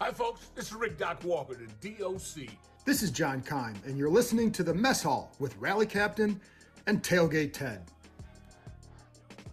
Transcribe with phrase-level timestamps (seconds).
[0.00, 0.46] Hi, folks.
[0.54, 2.48] This is Rick Doc Walker, the DOC.
[2.84, 6.40] This is John Keim, and you're listening to the Mess Hall with Rally Captain
[6.86, 7.82] and Tailgate Ted.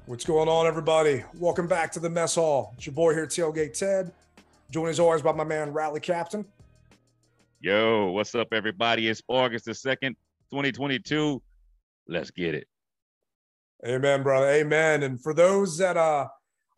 [0.05, 1.23] What's going on, everybody?
[1.39, 2.75] Welcome back to the Mess Hall.
[2.77, 4.11] It's your boy here, Tailgate Ted.
[4.69, 6.45] Joined as always by my man, Rally Captain.
[7.59, 9.07] Yo, what's up, everybody?
[9.07, 10.15] It's August the 2nd,
[10.51, 11.41] 2022.
[12.07, 12.67] Let's get it.
[13.83, 14.47] Amen, brother.
[14.49, 15.01] Amen.
[15.01, 16.27] And for those that uh,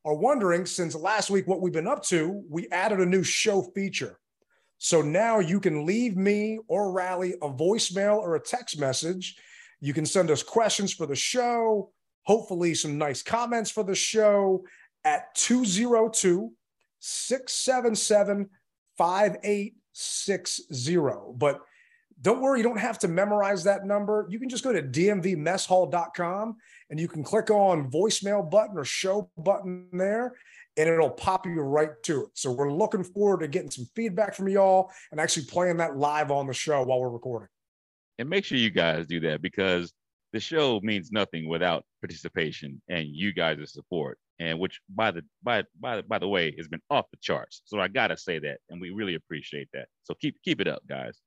[0.08, 3.62] are wondering, since last week, what we've been up to, we added a new show
[3.62, 4.18] feature.
[4.78, 9.36] So now you can leave me or Rally a voicemail or a text message.
[9.82, 11.92] You can send us questions for the show,
[12.24, 14.64] hopefully, some nice comments for the show
[15.04, 16.54] at 202
[17.00, 18.50] 677
[18.98, 20.98] 5860.
[21.36, 21.60] But
[22.22, 24.26] don't worry, you don't have to memorize that number.
[24.30, 26.56] You can just go to dmvmesshall.com
[26.90, 30.36] and you can click on voicemail button or show button there
[30.78, 32.30] and it'll pop you right to it.
[32.36, 36.32] So we're looking forward to getting some feedback from y'all and actually playing that live
[36.32, 37.50] on the show while we're recording.
[38.20, 39.94] And make sure you guys do that because
[40.34, 44.20] the show means nothing without participation and you guys' support.
[44.40, 47.64] And which by the by by by the way has been off the charts.
[47.66, 48.60] So I gotta say that.
[48.70, 49.88] And we really appreciate that.
[50.04, 51.20] So keep keep it up, guys.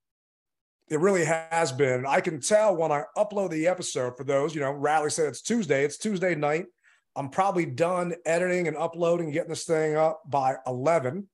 [0.90, 2.04] It really has been.
[2.04, 5.40] I can tell when I upload the episode for those, you know, Rally said it's
[5.40, 5.84] Tuesday.
[5.84, 6.66] It's Tuesday night.
[7.14, 11.28] I'm probably done editing and uploading, getting this thing up by 11.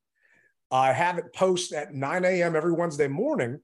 [0.70, 2.54] I have it post at 9 a.m.
[2.54, 3.60] every Wednesday morning.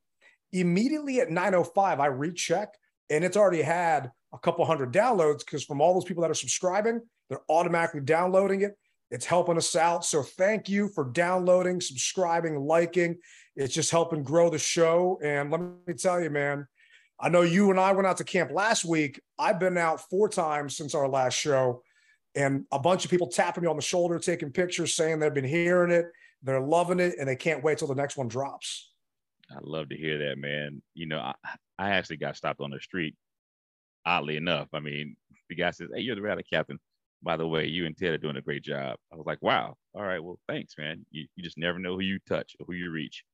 [0.53, 2.71] Immediately at 9:05, I recheck,
[3.11, 6.35] and it's already had a couple hundred downloads because from all those people that are
[6.35, 8.79] subscribing, they're automatically downloading it.
[9.13, 10.07] It's helping us out.
[10.07, 13.19] So thank you for downloading, subscribing, liking.
[13.55, 15.21] It's just helping grow the show.
[15.23, 16.67] And let me tell you, man,
[17.21, 19.21] I know you and I went out to camp last week.
[19.39, 21.83] I've been out four times since our last show,
[22.35, 25.45] and a bunch of people tapping me on the shoulder, taking pictures, saying they've been
[25.45, 26.07] hearing it,
[26.43, 28.93] they're loving it, and they can't wait till the next one drops.
[29.51, 30.81] I love to hear that, man.
[30.95, 31.35] You know, I,
[31.79, 33.15] I actually got stopped on the street.
[34.07, 35.17] Oddly enough, I mean,
[35.51, 36.81] the guy says, "Hey, you're the rally captain."
[37.23, 38.97] By the way, you and Ted are doing a great job.
[39.13, 41.07] I was like, "Wow, all right, well, thanks, man.
[41.11, 43.25] You, you just never know who you touch or who you reach."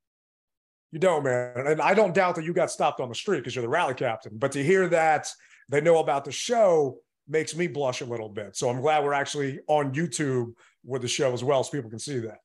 [0.93, 1.67] You don't, man.
[1.67, 3.95] And I don't doubt that you got stopped on the street because you're the rally
[3.95, 4.39] captain.
[4.39, 5.29] But to hear that
[5.69, 8.57] they know about the show makes me blush a little bit.
[8.57, 11.99] So I'm glad we're actually on YouTube with the show as well, so people can
[11.99, 12.39] see that.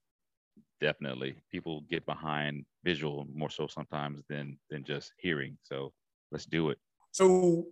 [0.81, 5.57] Definitely, people get behind visual more so sometimes than than just hearing.
[5.63, 5.93] So
[6.31, 6.77] let's do it.
[7.11, 7.67] So,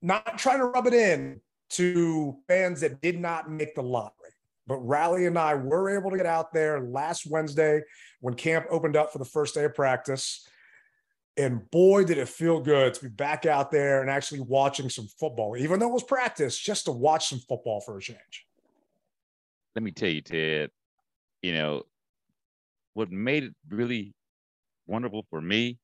[0.00, 1.40] not trying to rub it in
[1.72, 4.30] to fans that did not make the lottery.
[4.66, 7.82] But Rally and I were able to get out there last Wednesday
[8.20, 10.46] when camp opened up for the first day of practice.
[11.36, 15.08] And boy, did it feel good to be back out there and actually watching some
[15.18, 18.46] football, even though it was practice, just to watch some football for a change.
[19.74, 20.70] Let me tell you, Ted,
[21.40, 21.84] you know,
[22.94, 24.14] what made it really
[24.86, 25.78] wonderful for me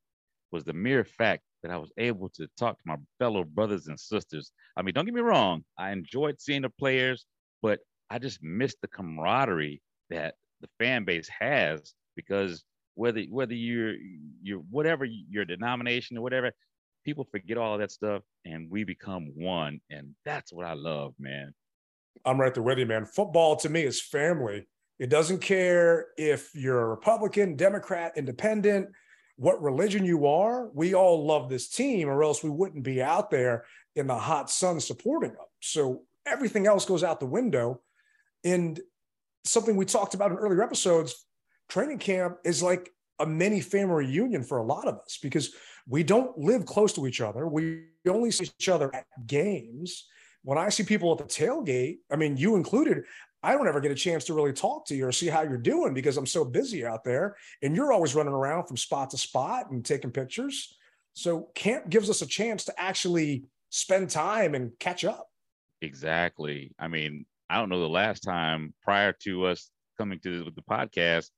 [0.51, 3.99] was the mere fact that I was able to talk to my fellow brothers and
[3.99, 4.53] sisters.
[4.77, 7.27] I mean, don't get me wrong, I enjoyed seeing the players,
[7.63, 7.81] but
[8.11, 12.65] I just missed the camaraderie that the fan base has because
[12.95, 13.95] whether whether you're
[14.43, 16.51] you're whatever your denomination or whatever,
[17.05, 19.81] people forget all that stuff and we become one.
[19.91, 21.55] And that's what I love, man.
[22.25, 23.05] I'm right there with you, man.
[23.05, 24.67] Football to me is family.
[24.99, 28.89] It doesn't care if you're a Republican, Democrat, Independent,
[29.39, 30.69] what religion you are.
[30.75, 34.51] We all love this team, or else we wouldn't be out there in the hot
[34.51, 35.47] sun supporting them.
[35.61, 37.81] So everything else goes out the window.
[38.45, 38.79] And
[39.45, 41.25] something we talked about in earlier episodes
[41.69, 42.91] training camp is like
[43.21, 45.55] a mini family reunion for a lot of us because
[45.87, 47.47] we don't live close to each other.
[47.47, 50.07] We only see each other at games.
[50.43, 53.05] When I see people at the tailgate, I mean, you included,
[53.43, 55.59] I don't ever get a chance to really talk to you or see how you're
[55.59, 57.37] doing because I'm so busy out there.
[57.63, 60.77] And you're always running around from spot to spot and taking pictures.
[61.13, 65.29] So camp gives us a chance to actually spend time and catch up.
[65.81, 66.73] Exactly.
[66.79, 71.29] I mean, I don't know the last time prior to us coming to the podcast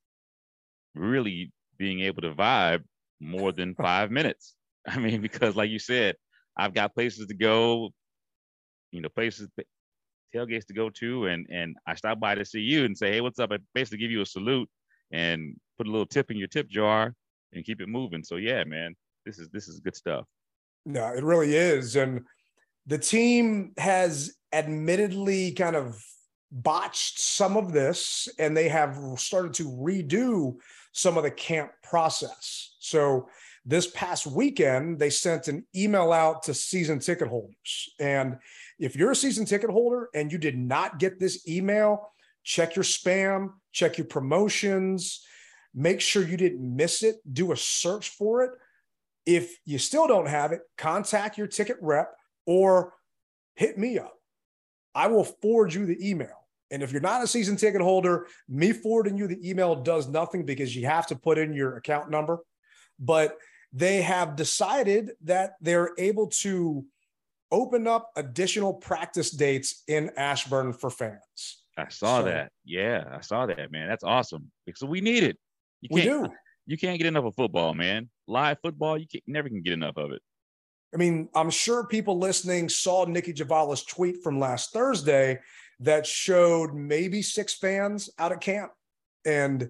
[0.95, 2.83] really being able to vibe
[3.19, 4.55] more than five minutes.
[4.87, 6.15] I mean, because like you said,
[6.57, 7.91] I've got places to go,
[8.91, 9.47] you know, places
[10.33, 13.21] tailgates to go to, and and I stop by to see you and say, hey,
[13.21, 13.51] what's up?
[13.51, 14.69] I basically give you a salute
[15.11, 17.13] and put a little tip in your tip jar
[17.53, 18.23] and keep it moving.
[18.23, 18.95] So yeah, man,
[19.25, 20.25] this is this is good stuff.
[20.85, 22.21] No, it really is, and
[22.87, 26.03] the team has admittedly kind of
[26.51, 30.55] botched some of this, and they have started to redo
[30.91, 32.75] some of the camp process.
[32.79, 33.29] So
[33.65, 37.93] this past weekend, they sent an email out to season ticket holders.
[37.99, 38.37] And
[38.79, 42.11] if you're a season ticket holder and you did not get this email,
[42.43, 45.23] check your spam, check your promotions.
[45.73, 47.17] Make sure you didn't miss it.
[47.31, 48.51] Do a search for it.
[49.25, 52.11] If you still don't have it, contact your ticket rep
[52.47, 52.93] or
[53.55, 54.15] hit me up.
[54.95, 56.47] I will forward you the email.
[56.71, 60.45] And if you're not a season ticket holder, me forwarding you the email does nothing
[60.45, 62.39] because you have to put in your account number.
[62.99, 63.37] But
[63.73, 66.85] they have decided that they're able to
[67.51, 71.63] open up additional practice dates in Ashburn for fans.
[71.77, 72.51] I saw So- that.
[72.63, 73.87] Yeah, I saw that, man.
[73.87, 74.51] That's awesome.
[74.65, 75.37] Because we need it.
[75.81, 76.29] You We do.
[76.67, 78.09] You can't get enough of football, man.
[78.27, 80.21] Live football, you can never can get enough of it.
[80.93, 85.39] I mean, I'm sure people listening saw Nicki Jhabvala's tweet from last Thursday
[85.79, 88.71] that showed maybe six fans out at camp.
[89.25, 89.69] And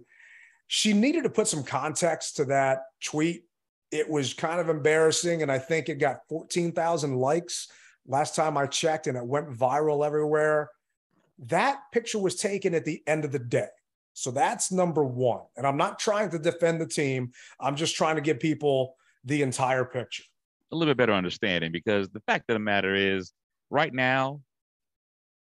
[0.68, 3.45] she needed to put some context to that tweet.
[3.92, 5.42] It was kind of embarrassing.
[5.42, 7.68] And I think it got 14,000 likes
[8.08, 10.70] last time I checked, and it went viral everywhere.
[11.40, 13.68] That picture was taken at the end of the day.
[14.14, 15.42] So that's number one.
[15.56, 19.42] And I'm not trying to defend the team, I'm just trying to give people the
[19.42, 20.24] entire picture.
[20.72, 23.34] a little bit better understanding because the fact of the matter is
[23.70, 24.42] right now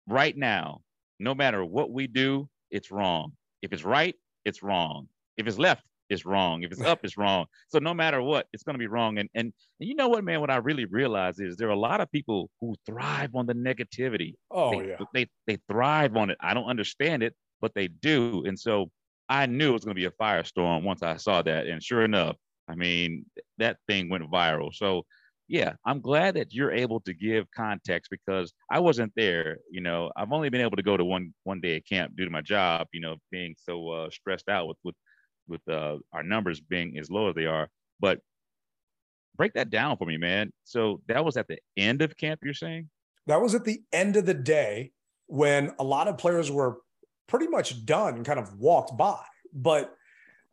[0.07, 0.81] right now
[1.19, 4.15] no matter what we do it's wrong if it's right
[4.45, 5.07] it's wrong
[5.37, 6.63] if it's left it's wrong.
[6.63, 7.45] If it's up it's wrong.
[7.69, 9.17] So no matter what it's going to be wrong.
[9.17, 11.79] And, and and you know what man what i really realize is there are a
[11.79, 14.33] lot of people who thrive on the negativity.
[14.51, 14.97] Oh, they, yeah.
[15.13, 16.37] they they thrive on it.
[16.41, 18.43] I don't understand it but they do.
[18.45, 18.91] And so
[19.29, 21.67] i knew it was going to be a firestorm once i saw that.
[21.67, 22.37] And sure enough
[22.67, 23.25] i mean
[23.57, 24.73] that thing went viral.
[24.73, 25.05] So
[25.47, 29.59] yeah, I'm glad that you're able to give context because I wasn't there.
[29.71, 32.25] You know, I've only been able to go to one one day at camp due
[32.25, 32.87] to my job.
[32.91, 34.95] You know, being so uh, stressed out with with
[35.47, 37.69] with uh, our numbers being as low as they are.
[37.99, 38.19] But
[39.35, 40.51] break that down for me, man.
[40.63, 42.41] So that was at the end of camp.
[42.43, 42.89] You're saying?
[43.27, 44.91] That was at the end of the day
[45.27, 46.77] when a lot of players were
[47.27, 49.19] pretty much done and kind of walked by.
[49.53, 49.93] But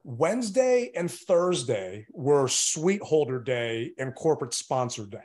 [0.03, 5.19] Wednesday and Thursday were suite holder day and corporate sponsor day.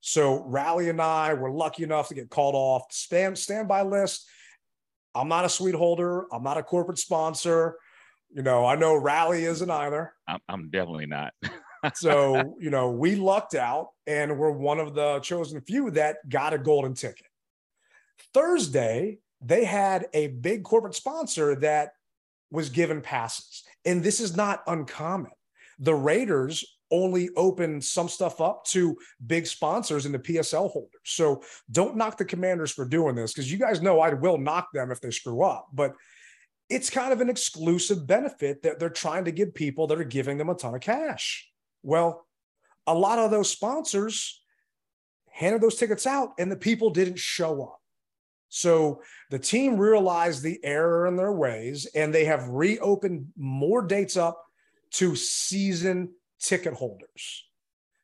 [0.00, 4.28] So Rally and I were lucky enough to get called off stand standby list.
[5.14, 6.26] I'm not a suite holder.
[6.32, 7.76] I'm not a corporate sponsor.
[8.34, 10.12] You know, I know Rally isn't either.
[10.26, 11.32] I'm, I'm definitely not.
[11.94, 16.54] So, you know, we lucked out and we're one of the chosen few that got
[16.54, 17.26] a golden ticket.
[18.32, 21.90] Thursday, they had a big corporate sponsor that
[22.50, 23.64] was given passes.
[23.84, 25.32] And this is not uncommon.
[25.78, 28.96] The Raiders only open some stuff up to
[29.26, 31.00] big sponsors and the PSL holders.
[31.04, 34.68] So don't knock the commanders for doing this because you guys know I will knock
[34.72, 35.68] them if they screw up.
[35.72, 35.94] But
[36.74, 40.38] it's kind of an exclusive benefit that they're trying to give people that are giving
[40.38, 41.48] them a ton of cash.
[41.82, 42.26] Well,
[42.86, 44.42] a lot of those sponsors
[45.30, 47.80] handed those tickets out and the people didn't show up.
[48.48, 54.16] So the team realized the error in their ways and they have reopened more dates
[54.16, 54.44] up
[54.92, 56.10] to season
[56.40, 57.44] ticket holders.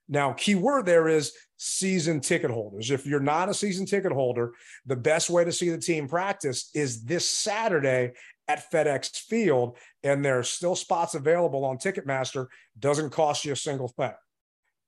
[0.08, 2.90] Now, key word there is season ticket holders.
[2.90, 4.54] If you're not a season ticket holder,
[4.86, 8.12] the best way to see the team practice is this Saturday
[8.48, 12.46] at FedEx Field, and there are still spots available on Ticketmaster.
[12.78, 14.14] Doesn't cost you a single thing.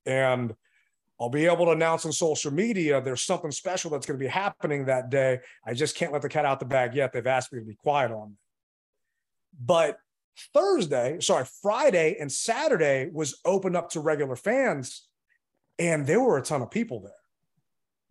[0.07, 0.55] And
[1.21, 4.31] I'll be able to announce on social media there's something special that's going to be
[4.31, 5.41] happening that day.
[5.67, 7.13] I just can't let the cat out the bag yet.
[7.13, 8.37] They've asked me to be quiet on that.
[9.67, 9.99] But
[10.55, 15.07] Thursday, sorry, Friday and Saturday was open up to regular fans,
[15.83, 17.13] and there were a ton of people there.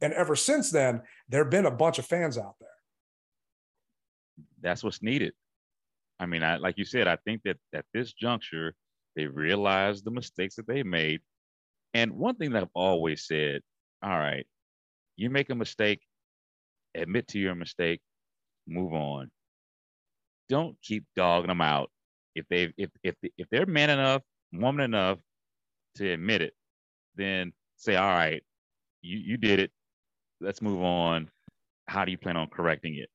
[0.01, 2.69] And ever since then, there have been a bunch of fans out there.
[4.61, 5.33] That's what's needed.
[6.19, 8.73] I mean, I, like you said, I think that at this juncture,
[9.15, 11.21] they realized the mistakes that they made.
[11.93, 13.61] And one thing that I've always said,
[14.03, 14.45] all right,
[15.15, 16.01] you make a mistake,
[16.95, 18.01] admit to your mistake,
[18.67, 19.31] move on.
[20.49, 21.89] Don't keep dogging them out.
[22.35, 24.21] If they if if if they're man enough,
[24.53, 25.19] woman enough
[25.95, 26.53] to admit it,
[27.15, 28.43] then say, all right,
[29.01, 29.71] you you did it.
[30.39, 31.29] Let's move on.
[31.87, 33.09] How do you plan on correcting it?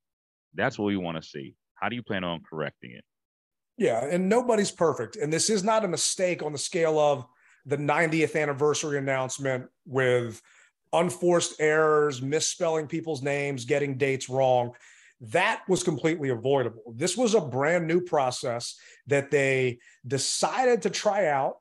[0.55, 1.55] That's what we want to see.
[1.75, 3.05] How do you plan on correcting it?
[3.79, 5.17] Yeah, and nobody's perfect.
[5.17, 7.27] And this is not a mistake on the scale of
[7.67, 10.41] the 90th anniversary announcement with
[10.93, 14.73] unforced errors, misspelling people's names, getting dates wrong.
[15.21, 16.95] That was completely avoidable.
[16.95, 21.57] This was a brand new process that they decided to try out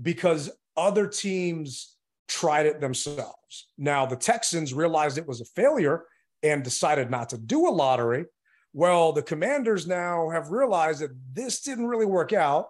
[0.00, 1.97] because other teams
[2.28, 3.68] tried it themselves.
[3.76, 6.04] Now, the Texans realized it was a failure
[6.42, 8.26] and decided not to do a lottery.
[8.72, 12.68] Well, the commanders now have realized that this didn't really work out.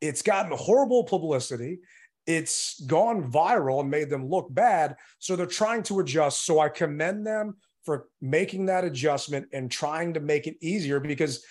[0.00, 1.78] It's gotten horrible publicity.
[2.26, 4.96] It's gone viral and made them look bad.
[5.18, 6.44] So they're trying to adjust.
[6.44, 11.44] So I commend them for making that adjustment and trying to make it easier because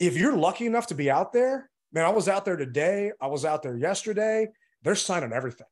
[0.00, 3.12] if you're lucky enough to be out there, Man, I was out there today.
[3.20, 4.48] I was out there yesterday.
[4.82, 5.66] They're signing everything.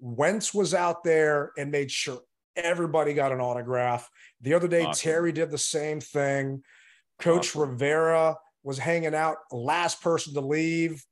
[0.00, 2.20] Wentz was out there and made sure
[2.56, 4.08] everybody got an autograph.
[4.40, 5.00] The other day, awesome.
[5.00, 6.62] Terry did the same thing.
[7.20, 7.72] Coach awesome.
[7.72, 11.04] Rivera was hanging out, last person to leave.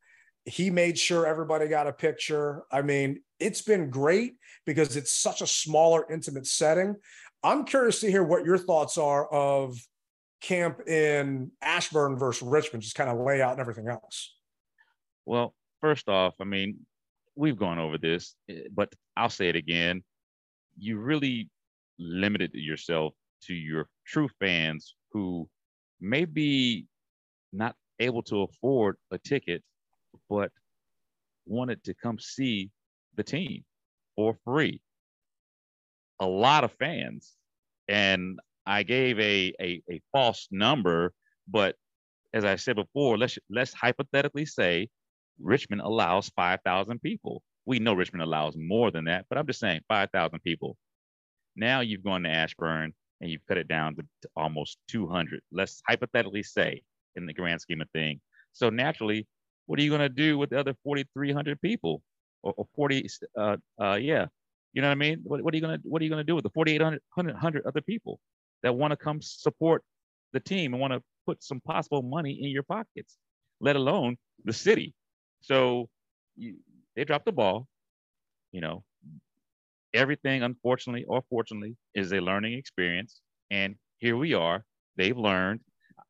[0.45, 2.64] He made sure everybody got a picture.
[2.73, 6.97] I mean, it's been great because it's such a smaller, intimate setting.
[7.42, 9.78] I'm curious to hear what your thoughts are of
[10.40, 14.35] camp in Ashburn versus Richmond, just kind of layout and everything else.
[15.26, 16.87] Well, first off, I mean,
[17.38, 20.02] we've gone over this, eh, but I'll say it again.
[20.76, 21.49] You really
[21.99, 23.14] limited yourself
[23.45, 25.49] to your true fans who
[26.00, 26.87] may be
[27.52, 29.62] not able to afford a ticket,
[30.28, 30.50] but
[31.47, 32.71] wanted to come see
[33.14, 33.64] the team
[34.16, 34.80] for free.
[36.21, 37.37] A lot of fans.
[37.88, 41.12] And I gave a, a, a false number,
[41.47, 41.76] but
[42.35, 44.88] as I said before, let's let's hypothetically say
[45.40, 47.42] Richmond allows 5,000 people.
[47.66, 50.76] We know Richmond allows more than that, but I'm just saying 5,000 people.
[51.57, 55.40] Now you've gone to Ashburn and you've cut it down to, to almost 200.
[55.52, 56.83] Let's hypothetically say
[57.16, 58.21] in the grand scheme of thing.
[58.52, 59.26] So naturally,
[59.66, 62.02] what are you going to do with the other 4,300 people
[62.42, 63.07] or, or 40?
[63.37, 64.26] Uh, uh, yeah,
[64.73, 65.21] you know what I mean.
[65.25, 67.66] What, what are you going to What are you going to do with the 4,800
[67.66, 68.21] other people
[68.62, 69.83] that want to come support
[70.33, 73.16] the team and want to put some possible money in your pockets,
[73.61, 74.95] let alone the city?
[75.49, 75.88] So
[76.37, 76.57] you,
[76.95, 77.67] they dropped the ball.
[78.52, 78.85] You know,
[79.95, 83.21] everything, unfortunately or fortunately, is a learning experience.
[83.50, 84.64] And here we are.
[84.97, 85.61] They've learned.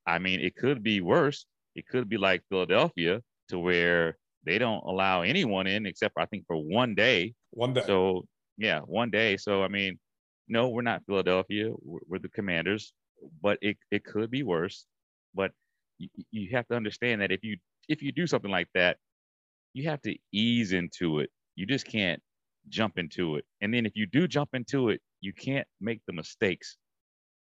[0.06, 1.46] I mean, it could be worse.
[1.74, 6.26] It could be like Philadelphia, to where they don't allow anyone in except for, I
[6.26, 7.34] think for one day.
[7.50, 7.82] One day.
[7.86, 8.26] So
[8.56, 9.36] yeah, one day.
[9.36, 9.98] So I mean,
[10.48, 11.70] no, we're not Philadelphia.
[11.82, 12.92] We're, we're the Commanders,
[13.42, 14.86] but it it could be worse.
[15.34, 15.52] But
[15.98, 18.96] you, you have to understand that if you if you do something like that,
[19.72, 21.30] you have to ease into it.
[21.56, 22.20] You just can't
[22.68, 23.44] jump into it.
[23.60, 26.76] And then if you do jump into it, you can't make the mistakes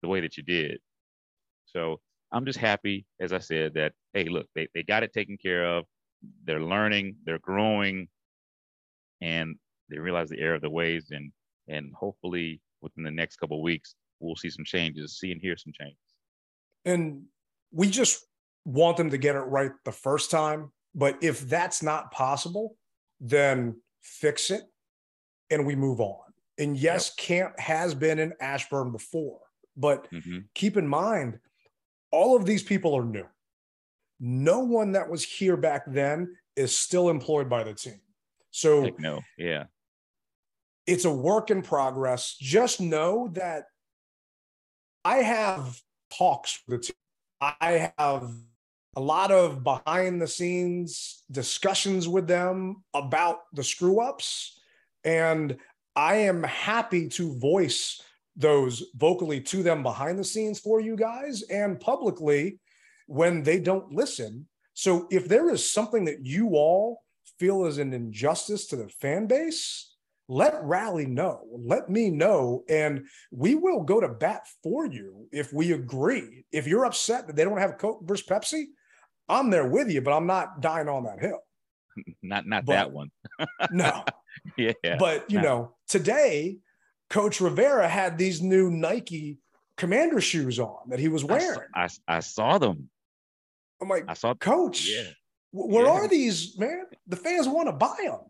[0.02, 0.78] the way that you did.
[1.66, 2.00] So
[2.33, 5.64] I'm just happy, as I said, that hey, look, they, they got it taken care
[5.66, 5.85] of.
[6.44, 8.09] They're learning, they're growing,
[9.21, 9.56] and
[9.90, 11.09] they realize the error of the ways.
[11.11, 11.33] And
[11.68, 15.73] and hopefully within the next couple weeks, we'll see some changes, see and hear some
[15.78, 15.99] changes.
[16.85, 17.25] And
[17.73, 18.25] we just
[18.64, 22.76] want them to get it right the first time but if that's not possible,
[23.20, 24.62] then fix it
[25.50, 26.20] and we move on.
[26.58, 27.26] And yes, yep.
[27.26, 29.40] camp has been in Ashburn before,
[29.76, 30.40] but mm-hmm.
[30.54, 31.38] keep in mind,
[32.12, 33.26] all of these people are new.
[34.20, 38.00] No one that was here back then is still employed by the team.
[38.52, 39.64] So, no, yeah.
[40.86, 42.36] It's a work in progress.
[42.38, 43.64] Just know that
[45.04, 45.80] I have
[46.16, 46.96] talks with the team.
[47.40, 48.30] I have
[48.96, 54.60] a lot of behind the scenes discussions with them about the screw ups.
[55.04, 55.56] And
[55.96, 58.00] I am happy to voice
[58.36, 62.58] those vocally to them behind the scenes for you guys and publicly
[63.06, 64.46] when they don't listen.
[64.74, 67.02] So if there is something that you all
[67.38, 69.94] feel is an injustice to the fan base,
[70.28, 75.52] let Rally know, let me know, and we will go to bat for you if
[75.52, 76.44] we agree.
[76.50, 78.64] If you're upset that they don't have Coke versus Pepsi,
[79.28, 81.40] I'm there with you, but I'm not dying on that hill.
[82.22, 83.10] Not not but, that one.
[83.70, 84.04] no.
[84.58, 84.72] Yeah.
[84.98, 86.58] But you know, today,
[87.08, 89.38] Coach Rivera had these new Nike
[89.76, 91.68] commander shoes on that he was wearing.
[91.72, 92.90] I, I, I saw them.
[93.80, 94.88] I'm like, I saw Coach.
[94.88, 95.10] Yeah.
[95.52, 95.92] Where yeah.
[95.92, 96.86] are these, man?
[97.06, 98.20] The fans want to buy them.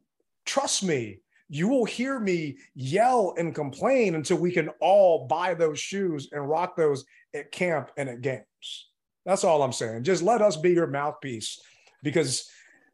[0.44, 5.80] Trust me, you will hear me yell and complain until we can all buy those
[5.80, 8.90] shoes and rock those at camp and at games.
[9.25, 10.04] That's all I'm saying.
[10.04, 11.61] Just let us be your mouthpiece
[12.02, 12.50] because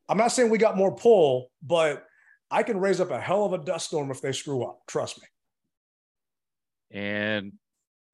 [0.08, 2.04] I'm not saying we got more pull, but
[2.50, 4.80] I can raise up a hell of a dust storm if they screw up.
[4.88, 6.98] Trust me.
[6.98, 7.52] And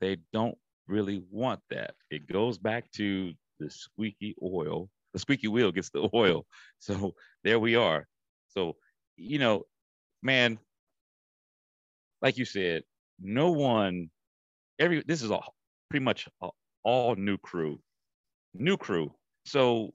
[0.01, 0.57] they don't
[0.87, 1.95] really want that.
[2.11, 4.91] It goes back to the squeaky oil.
[5.13, 6.47] The squeaky wheel gets the oil.
[6.79, 8.07] So there we are.
[8.49, 8.77] So,
[9.17, 9.65] you know,
[10.23, 10.59] man,
[12.23, 12.83] like you said,
[13.21, 14.11] no one,
[14.79, 15.41] every, this is a
[15.91, 16.49] pretty much a,
[16.83, 17.81] all new crew
[18.61, 19.13] new crew.
[19.45, 19.93] So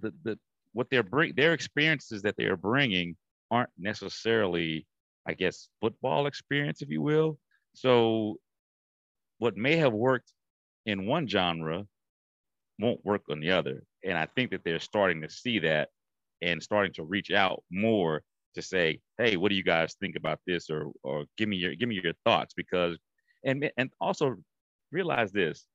[0.00, 0.38] the the
[0.72, 3.16] what they're bring their experiences that they are bringing
[3.50, 4.86] aren't necessarily,
[5.26, 7.38] I guess, football experience, if you will.
[7.74, 8.36] So
[9.38, 10.32] what may have worked
[10.86, 11.84] in one genre
[12.78, 13.84] won't work on the other.
[14.04, 15.88] And I think that they're starting to see that
[16.40, 18.22] and starting to reach out more
[18.54, 20.70] to say, hey, what do you guys think about this?
[20.70, 22.98] Or or give me your give me your thoughts because
[23.44, 24.36] and and also
[24.90, 25.66] realize this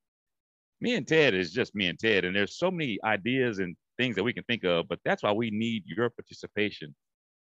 [0.79, 4.15] me and Ted is just me and Ted, and there's so many ideas and things
[4.15, 6.93] that we can think of, but that's why we need your participation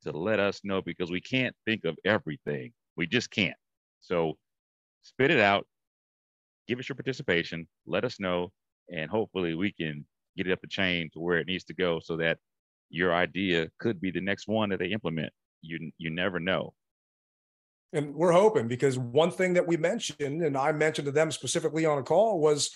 [0.05, 2.73] to let us know because we can't think of everything.
[2.97, 3.57] We just can't.
[4.01, 4.35] So
[5.03, 5.67] spit it out,
[6.69, 8.53] give us your participation, let us know,
[8.93, 10.05] and hopefully we can
[10.37, 12.39] get it up the chain to where it needs to go so that
[12.91, 15.33] your idea could be the next one that they implement.
[15.63, 16.75] You you never know.
[17.93, 21.87] And we're hoping because one thing that we mentioned, and I mentioned to them specifically
[21.87, 22.71] on a call, was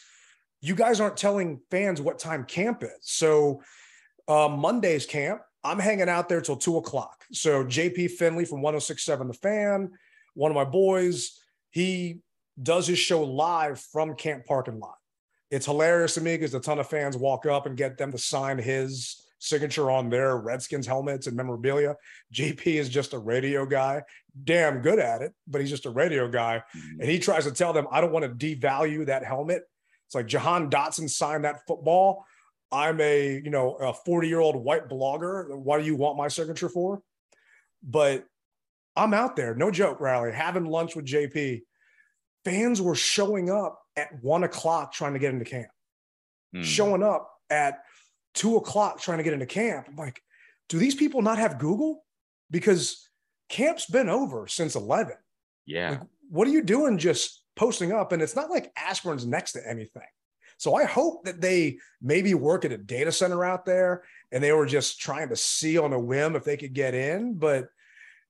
[0.60, 2.90] you guys aren't telling fans what time camp is.
[3.00, 3.62] So
[4.26, 7.24] uh, Monday's camp, I'm hanging out there till two o'clock.
[7.32, 9.90] So JP Finlay from 1067 The Fan,
[10.34, 12.20] one of my boys, he
[12.60, 14.96] does his show live from camp parking lot.
[15.50, 18.18] It's hilarious to me because a ton of fans walk up and get them to
[18.18, 21.96] sign his signature on their Redskins helmets and memorabilia.
[22.34, 24.02] JP is just a radio guy,
[24.44, 26.62] damn good at it, but he's just a radio guy.
[26.76, 27.00] Mm-hmm.
[27.00, 29.62] And he tries to tell them, I don't want to devalue that helmet.
[30.08, 32.24] It's like Jahan Dotson signed that football.
[32.72, 35.54] I'm a, you know, a 40 year old white blogger.
[35.54, 37.02] What do you want my signature for?
[37.82, 38.24] But
[38.96, 41.60] I'm out there, no joke, Riley, having lunch with JP.
[42.42, 45.68] Fans were showing up at one o'clock trying to get into camp,
[46.56, 46.64] mm.
[46.64, 47.80] showing up at
[48.32, 49.88] two o'clock trying to get into camp.
[49.90, 50.22] I'm like,
[50.70, 52.02] do these people not have Google?
[52.50, 53.10] Because
[53.50, 55.12] camp's been over since 11.
[55.66, 55.90] Yeah.
[55.90, 56.00] Like,
[56.30, 58.12] what are you doing just posting up?
[58.12, 60.02] And it's not like Ashburn's next to anything.
[60.56, 64.52] So I hope that they maybe work at a data center out there and they
[64.52, 67.34] were just trying to see on a whim if they could get in.
[67.34, 67.68] But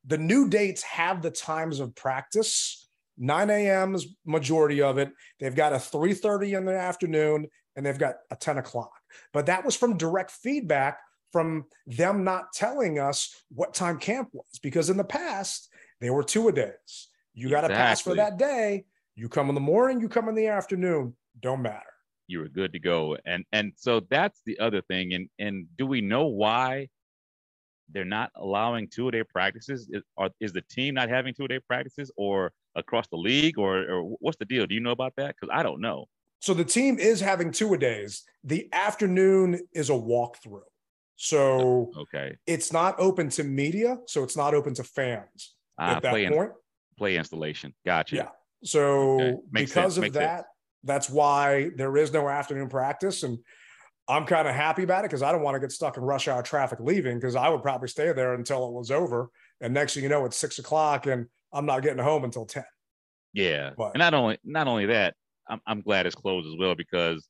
[0.06, 2.87] the new dates have the times of practice.
[3.16, 3.94] 9 a.m.
[3.94, 5.11] is majority of it.
[5.40, 8.92] They've got a 3:30 in the afternoon and they've got a 10 o'clock.
[9.32, 10.99] But that was from direct feedback
[11.32, 15.68] from them not telling us what time camp was because in the past
[16.00, 17.08] they were two a days.
[17.35, 17.76] You got to exactly.
[17.76, 18.85] pass for that day.
[19.18, 21.16] You come in the morning, you come in the afternoon.
[21.40, 21.92] Don't matter.
[22.28, 25.12] You were good to go, and and so that's the other thing.
[25.14, 26.88] And and do we know why
[27.92, 29.88] they're not allowing two a day practices?
[29.90, 33.58] Is, are, is the team not having two a day practices, or across the league,
[33.58, 34.66] or or what's the deal?
[34.66, 35.34] Do you know about that?
[35.34, 36.06] Because I don't know.
[36.38, 38.23] So the team is having two a days.
[38.45, 40.60] The afternoon is a walkthrough.
[41.16, 46.02] So okay, it's not open to media, so it's not open to fans uh, at
[46.02, 46.50] that play point.
[46.50, 47.75] In, play installation.
[47.84, 48.14] Gotcha.
[48.14, 48.28] Yeah.
[48.64, 49.36] So okay.
[49.52, 49.97] because sense.
[49.97, 50.47] of Makes that, sense.
[50.84, 53.23] that's why there is no afternoon practice.
[53.23, 53.38] And
[54.08, 56.28] I'm kind of happy about it because I don't want to get stuck in rush
[56.28, 59.30] hour traffic leaving because I would probably stay there until it was over.
[59.60, 62.64] And next thing you know, it's six o'clock and I'm not getting home until 10.
[63.32, 63.71] Yeah.
[63.76, 65.14] But, and not only not only that,
[65.49, 67.26] I'm, I'm glad it's closed as well because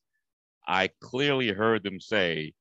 [0.66, 2.52] I clearly heard them say,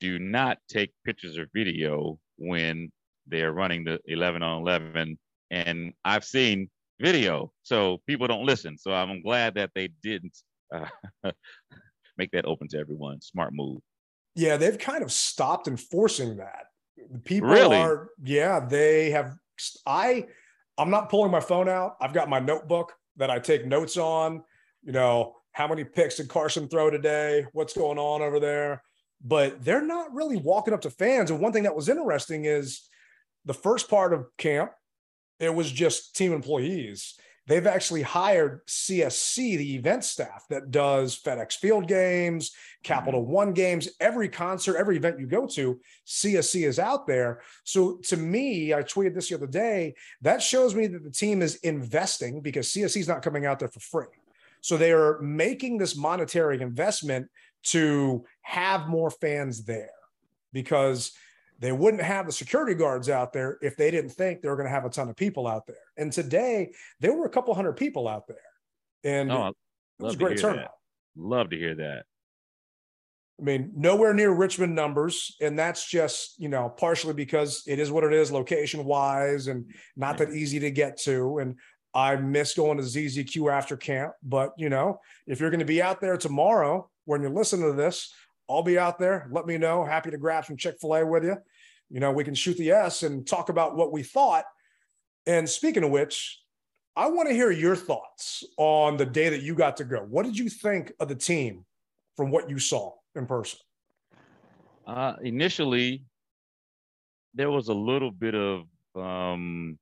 [0.00, 2.92] do not take pictures or video when
[3.26, 5.18] they're running the 11 on 11.
[5.50, 8.76] And I've seen video, so people don't listen.
[8.78, 10.36] So I'm glad that they didn't
[10.74, 10.86] uh,
[12.18, 13.20] make that open to everyone.
[13.20, 13.80] Smart move.
[14.34, 16.66] Yeah, they've kind of stopped enforcing that.
[17.24, 17.76] People really?
[17.76, 19.36] are, yeah, they have.
[19.86, 20.26] I,
[20.76, 21.96] I'm not pulling my phone out.
[22.00, 24.42] I've got my notebook that I take notes on
[24.82, 27.44] you know, how many picks did Carson throw today?
[27.52, 28.82] What's going on over there?
[29.22, 31.30] But they're not really walking up to fans.
[31.30, 32.88] And one thing that was interesting is
[33.44, 34.70] the first part of camp,
[35.40, 37.14] it was just team employees.
[37.48, 43.32] They've actually hired CSC, the event staff that does FedEx Field games, Capital mm-hmm.
[43.32, 47.40] One games, every concert, every event you go to, CSC is out there.
[47.64, 51.40] So to me, I tweeted this the other day, that shows me that the team
[51.40, 54.06] is investing because CSC is not coming out there for free.
[54.60, 57.28] So they are making this monetary investment
[57.64, 59.88] to have more fans there
[60.52, 61.12] because
[61.58, 64.68] they wouldn't have the security guards out there if they didn't think they were going
[64.68, 65.76] to have a ton of people out there.
[65.96, 68.36] And today there were a couple hundred people out there,
[69.04, 69.54] and oh, it
[70.02, 70.56] was a great turnout.
[70.56, 71.22] That.
[71.22, 72.04] Love to hear that.
[73.40, 77.90] I mean, nowhere near Richmond numbers, and that's just you know partially because it is
[77.90, 81.38] what it is, location wise, and not that easy to get to.
[81.38, 81.56] And
[81.94, 85.82] I miss going to ZZQ after camp, but you know, if you're going to be
[85.82, 88.12] out there tomorrow when you're listening to this,
[88.48, 89.28] I'll be out there.
[89.30, 89.84] Let me know.
[89.84, 91.36] Happy to grab some Chick fil A with you.
[91.90, 94.44] You know, we can shoot the S and talk about what we thought.
[95.26, 96.40] And speaking of which,
[96.96, 99.98] I want to hear your thoughts on the day that you got to go.
[100.00, 101.64] What did you think of the team
[102.16, 103.58] from what you saw in person?
[104.86, 106.02] Uh, initially,
[107.34, 108.64] there was a little bit of
[108.96, 109.78] um,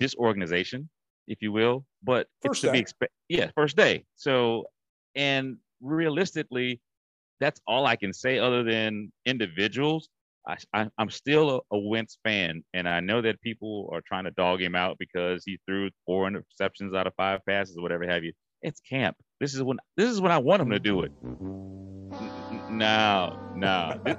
[0.00, 0.88] disorganization,
[1.28, 1.84] if you will.
[2.02, 3.14] But first it's to be expected.
[3.28, 4.04] Yeah, first day.
[4.16, 4.64] So,
[5.14, 6.80] and realistically,
[7.40, 10.08] that's all I can say other than individuals.
[10.46, 14.24] I, I, am still a, a Wentz fan, and I know that people are trying
[14.24, 18.06] to dog him out because he threw four interceptions out of five passes or whatever
[18.06, 18.32] have you.
[18.62, 19.16] It's camp.
[19.40, 21.12] This is when this is when I want him to do it.
[22.70, 24.00] No, no.
[24.04, 24.16] This,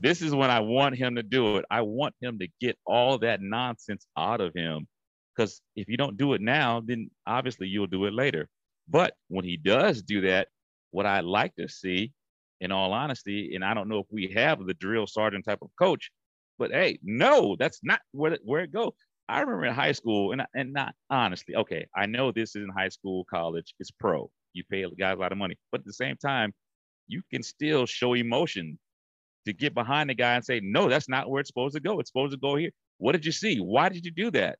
[0.00, 1.64] this, is when I want him to do it.
[1.70, 4.86] I want him to get all that nonsense out of him.
[5.34, 8.48] Because if you don't do it now, then obviously you'll do it later.
[8.88, 10.48] But when he does do that,
[10.90, 12.12] what I'd like to see,
[12.60, 15.70] in all honesty, and I don't know if we have the drill sergeant type of
[15.78, 16.10] coach,
[16.58, 18.92] but hey, no, that's not where, where it goes.
[19.28, 22.68] I remember in high school, and and not honestly, okay, I know this is in
[22.68, 24.30] high school, college, it's pro.
[24.52, 26.52] You pay guys a lot of money, but at the same time,
[27.06, 28.78] you can still show emotion
[29.46, 31.98] to get behind the guy and say, no, that's not where it's supposed to go.
[31.98, 32.70] It's supposed to go here.
[32.98, 33.58] What did you see?
[33.58, 34.58] Why did you do that?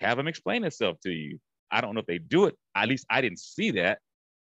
[0.00, 1.38] Have them explain itself to you.
[1.70, 2.56] I don't know if they do it.
[2.74, 3.98] At least I didn't see that.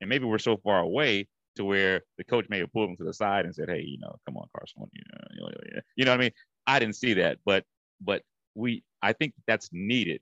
[0.02, 1.28] And maybe we're so far away
[1.58, 3.98] to where the coach may have pulled him to the side and said, "Hey, you
[4.00, 5.50] know, come on, Carson, you know,
[5.96, 6.32] you know what I mean."
[6.66, 7.64] I didn't see that, but
[8.02, 8.24] but
[8.56, 10.22] we I think that's needed.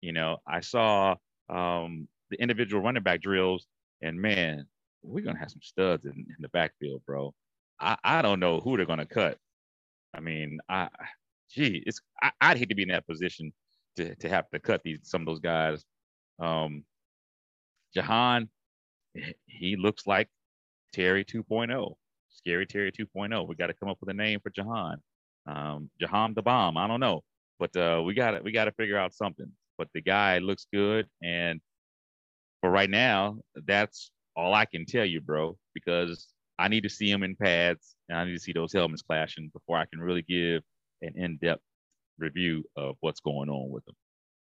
[0.00, 1.16] You know, I saw
[1.48, 3.66] um, the individual running back drills,
[4.00, 4.66] and man,
[5.02, 7.34] we're gonna have some studs in, in the backfield, bro.
[7.80, 9.38] I, I don't know who they're gonna cut.
[10.14, 10.88] I mean, I
[11.50, 13.52] gee, it's I, would hate to be in that position
[13.96, 15.84] to to have to cut these some of those guys.
[16.38, 16.84] Um,
[17.94, 18.48] Jahan,
[19.46, 20.28] he looks like
[20.92, 21.94] Terry 2.0,
[22.30, 23.48] scary Terry 2.0.
[23.48, 24.98] We got to come up with a name for Jahan.
[25.46, 26.76] Um, Jahan the bomb.
[26.76, 27.22] I don't know,
[27.58, 29.50] but uh, we got to we got to figure out something.
[29.78, 31.60] But the guy looks good, and
[32.60, 36.28] for right now, that's all I can tell you, bro, because
[36.58, 39.50] I need to see him in pads and I need to see those helmets clashing
[39.52, 40.62] before I can really give
[41.02, 41.62] an in-depth
[42.18, 43.96] review of what's going on with them.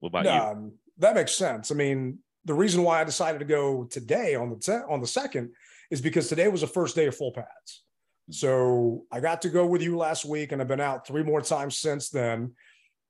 [0.00, 0.72] What about you?
[0.98, 1.70] That makes sense.
[1.70, 5.06] I mean, the reason why I decided to go today on the te- on the
[5.06, 5.50] second
[5.92, 7.84] is because today was the first day of full pads.
[8.30, 11.42] So I got to go with you last week, and I've been out three more
[11.42, 12.54] times since then.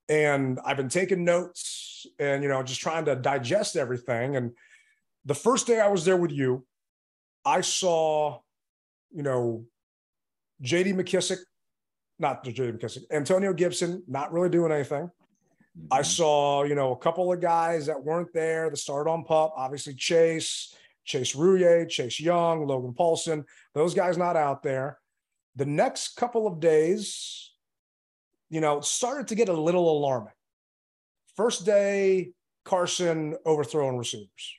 [0.09, 4.35] And I've been taking notes and you know just trying to digest everything.
[4.35, 4.51] And
[5.25, 6.67] the first day I was there with you,
[7.45, 8.41] I saw,
[9.13, 9.65] you know,
[10.65, 11.39] JD McKissic,
[12.19, 15.05] not JD McKissic, Antonio Gibson, not really doing anything.
[15.05, 15.87] Mm-hmm.
[15.93, 19.55] I saw, you know, a couple of guys that weren't there the started on pup,
[19.57, 24.99] obviously Chase, Chase Roullier, Chase Young, Logan Paulsen, those guys not out there.
[25.57, 27.53] The next couple of days,
[28.49, 30.33] you know, started to get a little alarming.
[31.37, 32.31] First day,
[32.65, 34.59] Carson overthrowing receivers.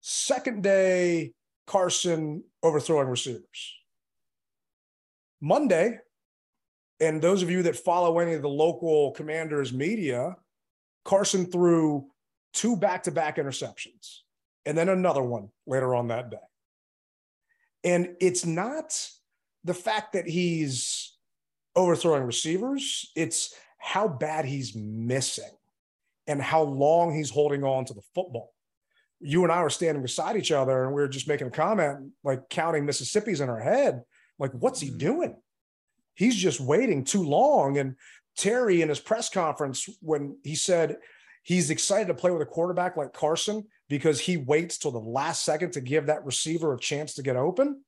[0.00, 1.32] Second day,
[1.66, 3.74] Carson overthrowing receivers.
[5.40, 5.98] Monday,
[7.00, 10.36] and those of you that follow any of the local commanders media,
[11.04, 12.06] Carson threw
[12.52, 14.20] two back to back interceptions
[14.66, 16.36] and then another one later on that day.
[17.84, 19.08] And it's not
[19.64, 21.16] the fact that he's
[21.74, 25.44] overthrowing receivers, it's how bad he's missing
[26.26, 28.52] and how long he's holding on to the football
[29.20, 32.12] you and I were standing beside each other and we were just making a comment,
[32.22, 34.02] like counting Mississippi's in our head.
[34.38, 34.98] Like, what's he mm-hmm.
[34.98, 35.36] doing?
[36.14, 37.78] He's just waiting too long.
[37.78, 37.96] And
[38.36, 40.96] Terry in his press conference, when he said
[41.46, 45.44] he's excited to play with a quarterback like Carson because he waits till the last
[45.44, 47.84] second to give that receiver a chance to get open.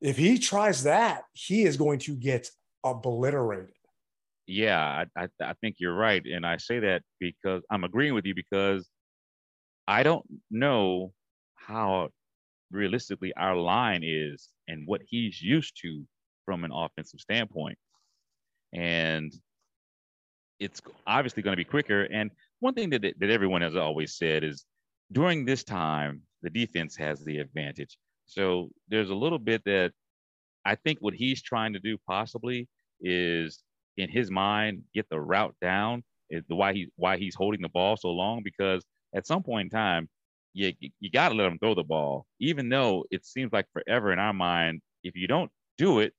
[0.00, 2.48] If he tries that, he is going to get
[2.82, 3.74] obliterated.
[4.46, 6.24] Yeah, I, I, I think you're right.
[6.24, 8.88] And I say that because I'm agreeing with you because
[9.86, 11.12] I don't know
[11.56, 12.08] how
[12.70, 16.06] realistically our line is and what he's used to
[16.46, 17.76] from an offensive standpoint.
[18.72, 19.30] And
[20.60, 22.02] it's obviously going to be quicker.
[22.04, 24.64] And one thing that, that everyone has always said is
[25.12, 27.98] during this time, the defense has the advantage.
[28.26, 29.92] So there's a little bit that
[30.64, 32.68] I think what he's trying to do possibly
[33.00, 33.62] is
[33.96, 37.68] in his mind get the route down is the why he why he's holding the
[37.68, 40.08] ball so long because at some point in time,
[40.52, 44.12] you you got to let him throw the ball, even though it seems like forever
[44.12, 44.80] in our mind.
[45.04, 46.12] If you don't do it,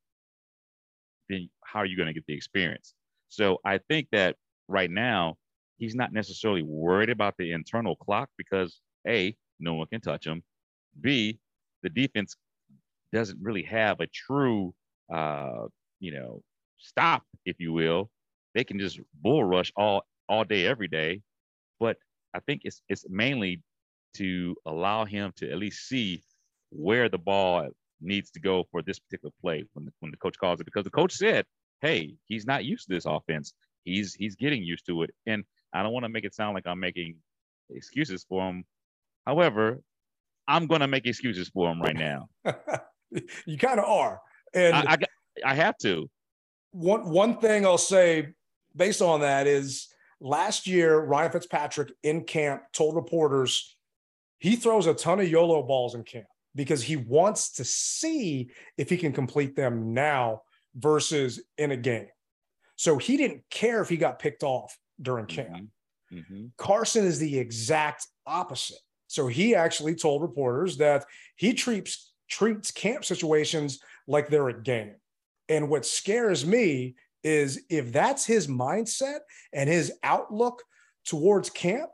[1.27, 2.93] then how are you going to get the experience?
[3.29, 4.35] So I think that
[4.67, 5.37] right now
[5.77, 10.43] he's not necessarily worried about the internal clock because a no one can touch him.
[10.99, 11.39] B
[11.83, 12.35] the defense
[13.13, 14.73] doesn't really have a true
[15.13, 15.67] uh,
[15.99, 16.41] you know
[16.77, 18.09] stop, if you will.
[18.55, 21.21] They can just bull rush all all day, every day.
[21.79, 21.97] But
[22.33, 23.61] I think it's it's mainly
[24.15, 26.23] to allow him to at least see
[26.71, 27.69] where the ball
[28.01, 30.83] needs to go for this particular play when the, when the coach calls it because
[30.83, 31.45] the coach said,
[31.81, 33.53] "Hey, he's not used to this offense.
[33.83, 36.67] He's he's getting used to it." And I don't want to make it sound like
[36.67, 37.15] I'm making
[37.69, 38.65] excuses for him.
[39.25, 39.79] However,
[40.47, 42.29] I'm going to make excuses for him right now.
[43.45, 44.19] you kind of are,
[44.53, 44.97] and I, I,
[45.45, 46.09] I have to.
[46.71, 48.29] One one thing I'll say
[48.75, 49.89] based on that is
[50.21, 53.77] Last year, Ryan Fitzpatrick in camp told reporters
[54.39, 56.27] he throws a ton of YOLO balls in camp.
[56.55, 60.41] because he wants to see if he can complete them now
[60.79, 62.07] versus in a game.
[62.75, 65.49] So he didn't care if he got picked off during camp.
[66.11, 66.17] Mm-hmm.
[66.17, 66.45] Mm-hmm.
[66.57, 68.79] Carson is the exact opposite.
[69.07, 74.95] So he actually told reporters that he treats treats camp situations like they're a game.
[75.49, 79.19] And what scares me is if that's his mindset
[79.51, 80.63] and his outlook
[81.05, 81.89] towards camp,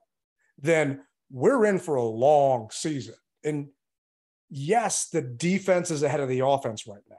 [0.61, 3.15] then we're in for a long season.
[3.43, 3.69] And
[4.49, 7.15] yes, the defense is ahead of the offense right now,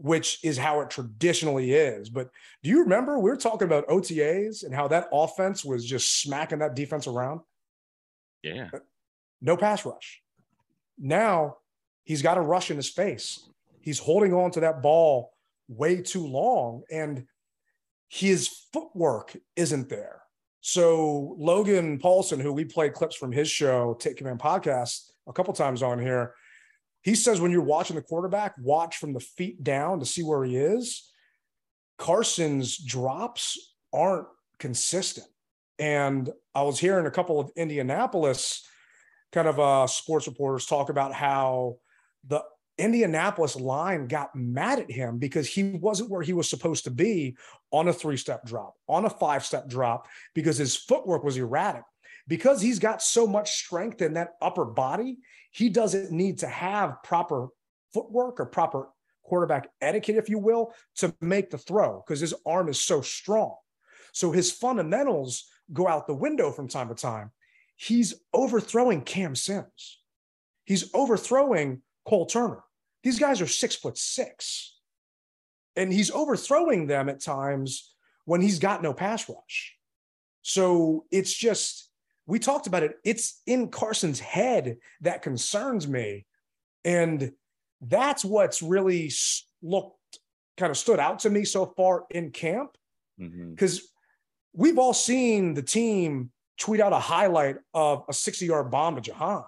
[0.00, 2.08] which is how it traditionally is.
[2.08, 2.30] But
[2.62, 6.60] do you remember we were talking about OTAs and how that offense was just smacking
[6.60, 7.40] that defense around?
[8.42, 8.70] Yeah.
[9.42, 10.22] No pass rush.
[10.98, 11.56] Now
[12.04, 13.46] he's got a rush in his face.
[13.82, 15.32] He's holding on to that ball
[15.68, 17.26] way too long and
[18.08, 20.22] his footwork isn't there.
[20.62, 25.52] So Logan Paulsen, who we played clips from his show, Take Command podcast a couple
[25.52, 26.34] times on here,
[27.02, 30.44] he says when you're watching the quarterback, watch from the feet down to see where
[30.44, 31.10] he is.
[31.98, 34.26] Carson's drops aren't
[34.58, 35.26] consistent.
[35.78, 38.66] And I was hearing a couple of Indianapolis
[39.32, 41.76] kind of uh, sports reporters talk about how
[42.26, 42.42] the
[42.78, 47.36] Indianapolis line got mad at him because he wasn't where he was supposed to be
[47.70, 51.82] on a three step drop, on a five step drop, because his footwork was erratic.
[52.28, 55.18] Because he's got so much strength in that upper body,
[55.50, 57.48] he doesn't need to have proper
[57.92, 58.88] footwork or proper
[59.24, 63.54] quarterback etiquette, if you will, to make the throw because his arm is so strong.
[64.12, 67.30] So his fundamentals go out the window from time to time.
[67.76, 70.00] He's overthrowing Cam Sims.
[70.64, 72.62] He's overthrowing Cole Turner.
[73.02, 74.76] These guys are six foot six.
[75.76, 79.76] And he's overthrowing them at times when he's got no pass rush.
[80.42, 81.89] So it's just,
[82.26, 82.96] we talked about it.
[83.04, 86.26] It's in Carson's head that concerns me.
[86.84, 87.32] And
[87.80, 89.10] that's what's really
[89.62, 89.96] looked
[90.56, 92.70] kind of stood out to me so far in camp.
[93.18, 94.62] Because mm-hmm.
[94.62, 99.00] we've all seen the team tweet out a highlight of a 60 yard bomb to
[99.00, 99.44] Jahan.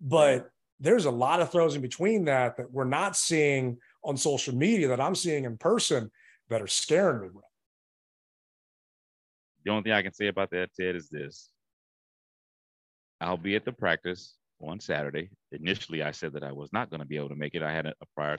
[0.00, 4.54] But there's a lot of throws in between that that we're not seeing on social
[4.54, 6.10] media that I'm seeing in person
[6.50, 7.40] that are scaring me.
[9.64, 11.50] The only thing I can say about that, Ted, is this.
[13.20, 15.30] I'll be at the practice on Saturday.
[15.52, 17.62] Initially, I said that I was not going to be able to make it.
[17.62, 18.38] I had a, a prior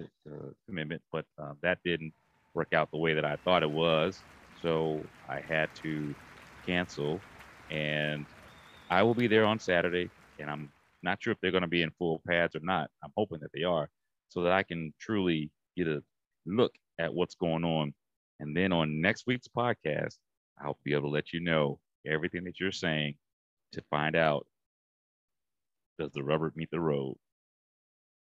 [0.00, 0.32] uh,
[0.66, 2.12] commitment, but uh, that didn't
[2.54, 4.18] work out the way that I thought it was.
[4.62, 6.14] So I had to
[6.66, 7.20] cancel,
[7.70, 8.26] and
[8.90, 10.70] I will be there on Saturday, and I'm
[11.02, 12.90] not sure if they're going to be in full pads or not.
[13.02, 13.88] I'm hoping that they are,
[14.28, 16.02] so that I can truly get a
[16.46, 17.94] look at what's going on.
[18.40, 20.16] And then on next week's podcast,
[20.58, 23.14] I'll be able to let you know everything that you're saying
[23.72, 24.46] to find out
[25.98, 27.16] does the rubber meet the road.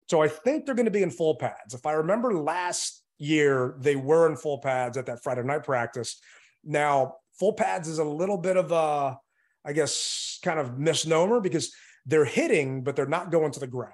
[0.10, 1.74] So I think they're going to be in full pads.
[1.74, 6.20] If I remember last year, they were in full pads at that Friday night practice.
[6.64, 9.18] Now, full pads is a little bit of a,
[9.64, 11.72] I guess, kind of misnomer because
[12.06, 13.94] they're hitting, but they're not going to the ground.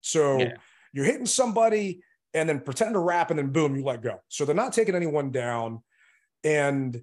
[0.00, 0.54] So yeah.
[0.92, 2.02] you're hitting somebody
[2.34, 4.18] and then pretend to wrap and then boom, you let go.
[4.28, 5.82] So they're not taking anyone down.
[6.44, 7.00] And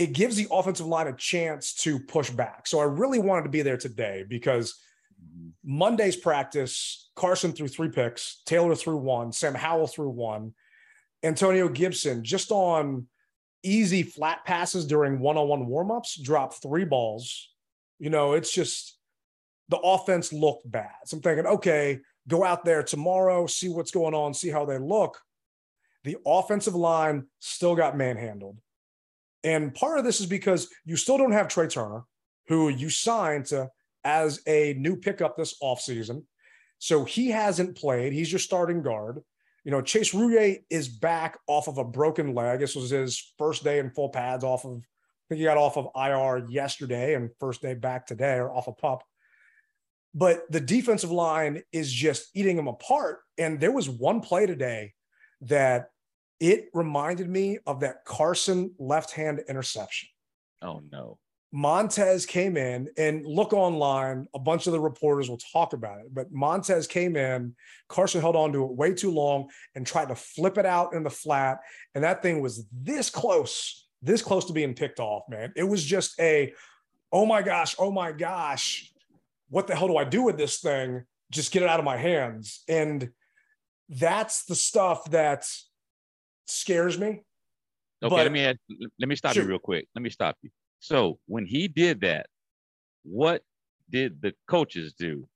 [0.00, 2.66] it gives the offensive line a chance to push back.
[2.66, 4.80] So I really wanted to be there today because
[5.62, 10.54] Monday's practice, Carson threw three picks, Taylor threw one, Sam Howell threw one,
[11.22, 13.08] Antonio Gibson just on
[13.62, 17.50] easy flat passes during one-on-one warmups dropped three balls.
[17.98, 18.96] You know, it's just
[19.68, 20.94] the offense looked bad.
[21.04, 24.78] So I'm thinking, okay, go out there tomorrow, see what's going on, see how they
[24.78, 25.20] look.
[26.04, 28.56] The offensive line still got manhandled.
[29.44, 32.02] And part of this is because you still don't have Trai Turner,
[32.48, 33.70] who you signed to
[34.04, 36.24] as a new pickup this offseason.
[36.78, 38.12] So he hasn't played.
[38.12, 39.20] He's your starting guard.
[39.64, 42.60] You know, Chase Roullier is back off of a broken leg.
[42.60, 45.76] This was his first day in full pads off of, I think he got off
[45.76, 49.04] of IR yesterday and first day back today or off a of pup
[50.14, 53.20] but the defensive line is just eating them apart.
[53.38, 54.92] And there was one play today
[55.42, 55.90] that
[56.40, 60.08] it reminded me of that Carson left hand interception.
[60.62, 61.18] Oh, no.
[61.52, 64.26] Montez came in and look online.
[64.34, 67.54] A bunch of the reporters will talk about it, but Montez came in.
[67.88, 71.02] Carson held on to it way too long and tried to flip it out in
[71.02, 71.58] the flat.
[71.94, 75.52] And that thing was this close, this close to being picked off, man.
[75.56, 76.54] It was just a,
[77.10, 78.90] oh my gosh, oh my gosh
[79.50, 81.04] what the hell do I do with this thing?
[81.30, 82.62] Just get it out of my hands.
[82.68, 83.10] And
[83.88, 85.46] that's the stuff that
[86.50, 87.22] scares me.
[88.02, 88.58] Okay, but, let me add,
[88.98, 89.42] let me stop sure.
[89.42, 89.86] you real quick.
[89.94, 90.50] Let me stop you.
[90.78, 92.26] So when he did that,
[93.02, 93.42] what
[93.90, 95.28] did the coaches do?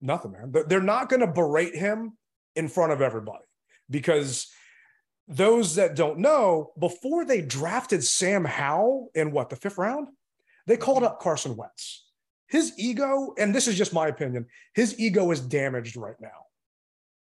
[0.00, 0.52] Nothing, man.
[0.68, 2.16] They're not going to berate him
[2.56, 3.44] in front of everybody
[3.90, 4.46] because
[5.26, 10.08] those that don't know, before they drafted Sam Howell in what, the fifth round,
[10.66, 12.06] they called up Carson Wentz.
[12.48, 16.46] His ego, and this is just my opinion, his ego is damaged right now.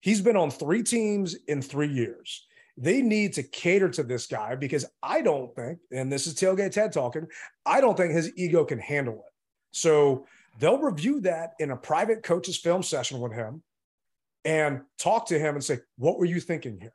[0.00, 2.46] He's been on three teams in three years.
[2.76, 6.70] They need to cater to this guy because I don't think, and this is Tailgate
[6.70, 7.26] Ted talking,
[7.66, 9.32] I don't think his ego can handle it.
[9.72, 10.26] So
[10.60, 13.62] they'll review that in a private coach's film session with him
[14.44, 16.92] and talk to him and say, What were you thinking here?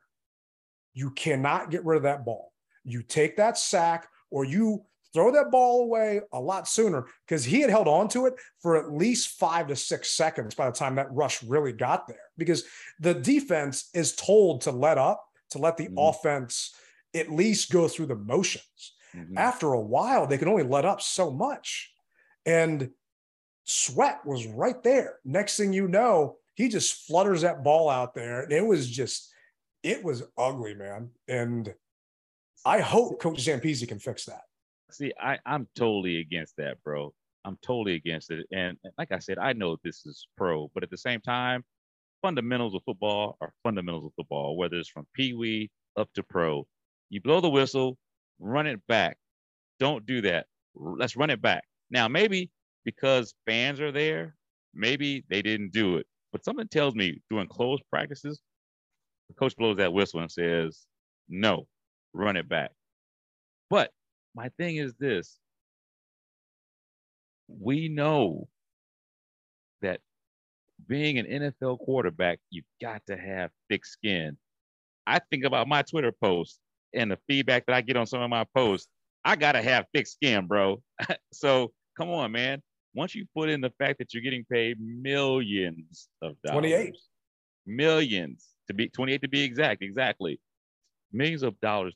[0.94, 2.52] You cannot get rid of that ball.
[2.84, 4.84] You take that sack or you
[5.14, 8.76] throw that ball away a lot sooner because he had held on to it for
[8.76, 12.18] at least five to six seconds by the time that rush really got there.
[12.36, 12.64] Because
[12.98, 15.98] the defense is told to let up, to let the mm-hmm.
[15.98, 16.74] offense
[17.14, 18.94] at least go through the motions.
[19.16, 19.38] Mm-hmm.
[19.38, 21.92] After a while, they can only let up so much.
[22.44, 22.90] And
[23.62, 25.20] Sweat was right there.
[25.24, 28.42] Next thing you know, he just flutters that ball out there.
[28.42, 29.32] And it was just,
[29.82, 31.10] it was ugly, man.
[31.28, 31.72] And
[32.64, 34.42] I hope Coach Zampese can fix that.
[34.94, 37.12] See, I, I'm totally against that, bro.
[37.44, 38.46] I'm totally against it.
[38.52, 41.64] And like I said, I know this is pro, but at the same time,
[42.22, 46.64] fundamentals of football are fundamentals of football, whether it's from Pee Wee up to pro.
[47.10, 47.98] You blow the whistle,
[48.38, 49.18] run it back.
[49.80, 50.46] Don't do that.
[50.76, 51.64] Let's run it back.
[51.90, 52.50] Now, maybe
[52.84, 54.36] because fans are there,
[54.74, 56.06] maybe they didn't do it.
[56.32, 58.40] But something tells me during closed practices,
[59.28, 60.86] the coach blows that whistle and says,
[61.28, 61.66] no,
[62.12, 62.70] run it back.
[63.68, 63.90] But
[64.34, 65.38] my thing is this
[67.48, 68.48] we know
[69.82, 70.00] that
[70.86, 74.36] being an NFL quarterback, you've got to have thick skin.
[75.06, 76.58] I think about my Twitter posts
[76.94, 78.88] and the feedback that I get on some of my posts.
[79.24, 80.82] I got to have thick skin, bro.
[81.32, 82.62] so come on, man.
[82.94, 86.96] Once you put in the fact that you're getting paid millions of dollars, 28
[87.66, 90.40] millions to be 28 to be exact, exactly,
[91.12, 91.94] millions of dollars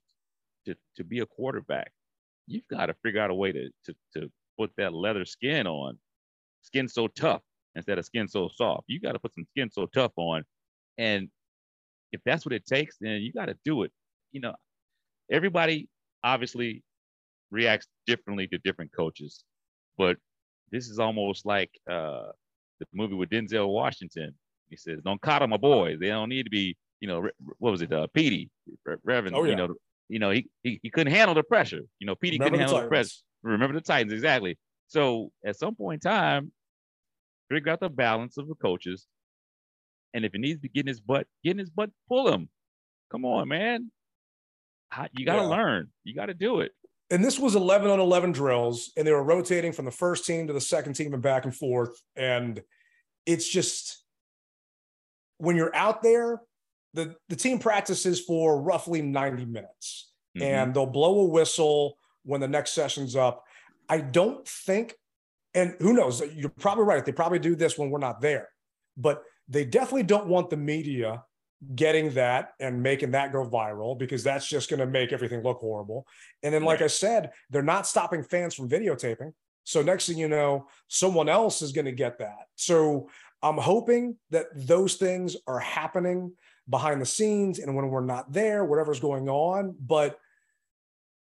[0.67, 1.93] to, to be a quarterback
[2.49, 5.99] you've got to figure out a way to, to, to put that leather skin on,
[6.63, 7.43] skin so tough
[7.75, 8.85] instead of skin so soft.
[8.89, 10.45] You got to put some skin so tough on.
[10.97, 11.29] And
[12.13, 13.93] if that's what it takes, then you got to do it.
[14.33, 14.55] You know,
[15.31, 15.89] everybody
[16.25, 16.83] obviously
[17.51, 19.45] reacts differently to different coaches,
[19.97, 20.17] but
[20.71, 22.29] this is almost like uh,
[22.81, 24.35] the movie with Denzel Washington.
[24.69, 25.99] He says, "Don't coddle my boys.
[25.99, 28.51] They don't need to be, you know, what was it, uh, Petey,
[29.03, 29.51] Reverend, oh, yeah.
[29.51, 29.75] you know,
[30.09, 31.81] you know, he, he, he couldn't handle the pressure.
[31.99, 33.17] You know, Petey couldn't handle the, pressure.
[33.43, 34.59] Remember the Titans, exactly.
[34.89, 36.53] So at some point in time,
[37.51, 39.07] figure out the balance of the coaches.
[40.15, 42.49] And if it needs to get in his butt, get in his butt, pull him.
[43.11, 43.91] Come on, man.
[45.17, 45.49] You got to yeah.
[45.49, 45.89] learn.
[46.05, 46.73] You got to do it.
[47.11, 50.47] And this was 11 on 11 drills, and they were rotating from the first team
[50.47, 52.01] to the second team and back and forth.
[52.17, 52.63] And
[53.25, 54.03] it's just
[55.39, 56.41] when you're out there,
[56.99, 60.43] the, the team practices for roughly 90 minutes mm-hmm.
[60.43, 63.45] and they'll blow a whistle when the next session's up.
[63.89, 64.95] I don't think,
[65.55, 67.05] and who knows, you're probably right.
[67.05, 68.49] They probably do this when we're not there,
[68.97, 71.23] but they definitely don't want the media
[71.75, 75.59] getting that and making that go viral because that's just going to make everything look
[75.59, 76.07] horrible.
[76.43, 79.33] And then, like I said, they're not stopping fans from videotaping.
[79.65, 82.47] So next thing you know, someone else is going to get that.
[82.57, 83.09] So
[83.43, 86.33] I'm hoping that those things are happening
[86.69, 89.75] behind the scenes and when we're not there, whatever's going on.
[89.81, 90.19] But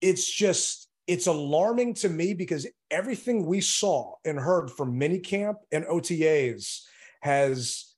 [0.02, 5.86] it's just, it's alarming to me because everything we saw and heard from minicamp and
[5.86, 6.82] OTAs
[7.22, 7.94] has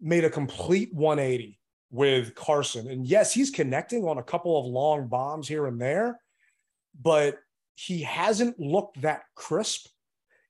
[0.00, 1.58] made a complete 180
[1.90, 2.88] with Carson.
[2.88, 6.18] And yes, he's connecting on a couple of long bombs here and there,
[7.00, 7.38] but
[7.76, 9.86] he hasn't looked that crisp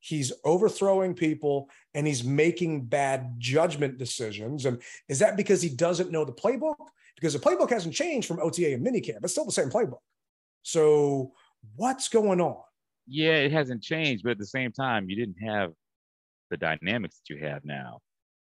[0.04, 4.66] he's overthrowing people and he's making bad judgment decisions.
[4.66, 6.74] And is that because he doesn't know the playbook?
[7.14, 9.20] Because the playbook hasn't changed from OTA and minicamp.
[9.22, 10.02] It's still the same playbook.
[10.62, 11.32] So
[11.76, 12.56] what's going on?
[13.06, 15.72] Yeah, it hasn't changed, but at the same time, you didn't have
[16.50, 18.00] the dynamics that you have now.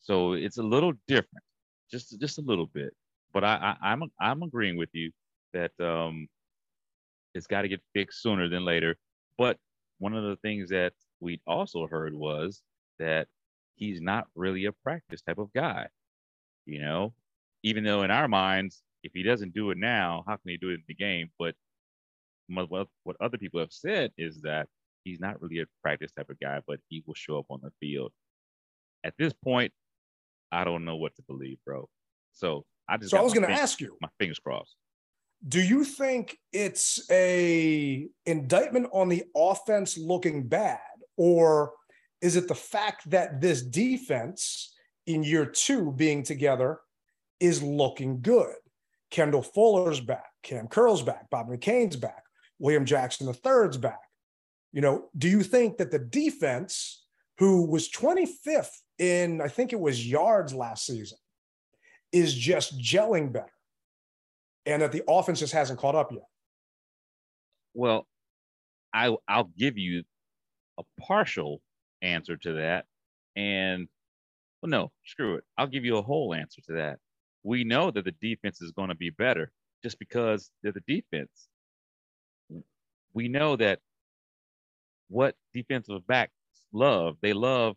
[0.01, 1.43] So it's a little different,
[1.89, 2.93] just just a little bit.
[3.33, 5.11] But I, I am I'm, I'm agreeing with you
[5.53, 6.27] that um,
[7.33, 8.95] it's got to get fixed sooner than later.
[9.37, 9.57] But
[9.99, 12.61] one of the things that we also heard was
[12.99, 13.27] that
[13.75, 15.87] he's not really a practice type of guy.
[16.65, 17.13] You know,
[17.63, 20.69] even though in our minds, if he doesn't do it now, how can he do
[20.69, 21.29] it in the game?
[21.37, 21.55] But
[22.47, 24.67] what, what other people have said is that
[25.03, 27.71] he's not really a practice type of guy, but he will show up on the
[27.79, 28.11] field.
[29.03, 29.71] At this point,
[30.51, 31.87] I don't know what to believe, bro.
[32.33, 34.75] So I just so I was going to ask you, my fingers crossed.
[35.47, 40.79] Do you think it's a indictment on the offense looking bad?
[41.17, 41.73] Or
[42.21, 44.73] Is it the fact that this defense
[45.05, 46.79] in year two being together
[47.39, 48.55] is looking good?
[49.11, 52.23] Kendall Fuller's back, Cam Curl's back, Bob McCain's back,
[52.59, 53.99] William Jackson III's back.
[54.73, 57.05] You know, do you think that the defense,
[57.37, 61.17] who was 25th in, I think it was yards last season,
[62.11, 63.51] is just gelling better
[64.65, 66.27] and that the offense just hasn't caught up yet?
[67.73, 68.07] Well,
[68.93, 70.03] I I'll give you
[70.79, 71.61] a partial
[72.01, 72.85] answer to that.
[73.35, 73.87] And
[74.61, 75.43] well, no, screw it.
[75.57, 76.99] I'll give you a whole answer to that.
[77.43, 79.51] We know that the defense is going to be better
[79.83, 81.47] just because they're the defense.
[83.13, 83.79] We know that
[85.09, 86.33] what defensive backs
[86.73, 87.75] love, they love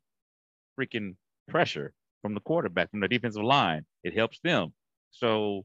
[0.78, 1.16] freaking
[1.48, 1.92] pressure
[2.22, 3.84] from the quarterback, from the defensive line.
[4.02, 4.72] It helps them.
[5.10, 5.64] So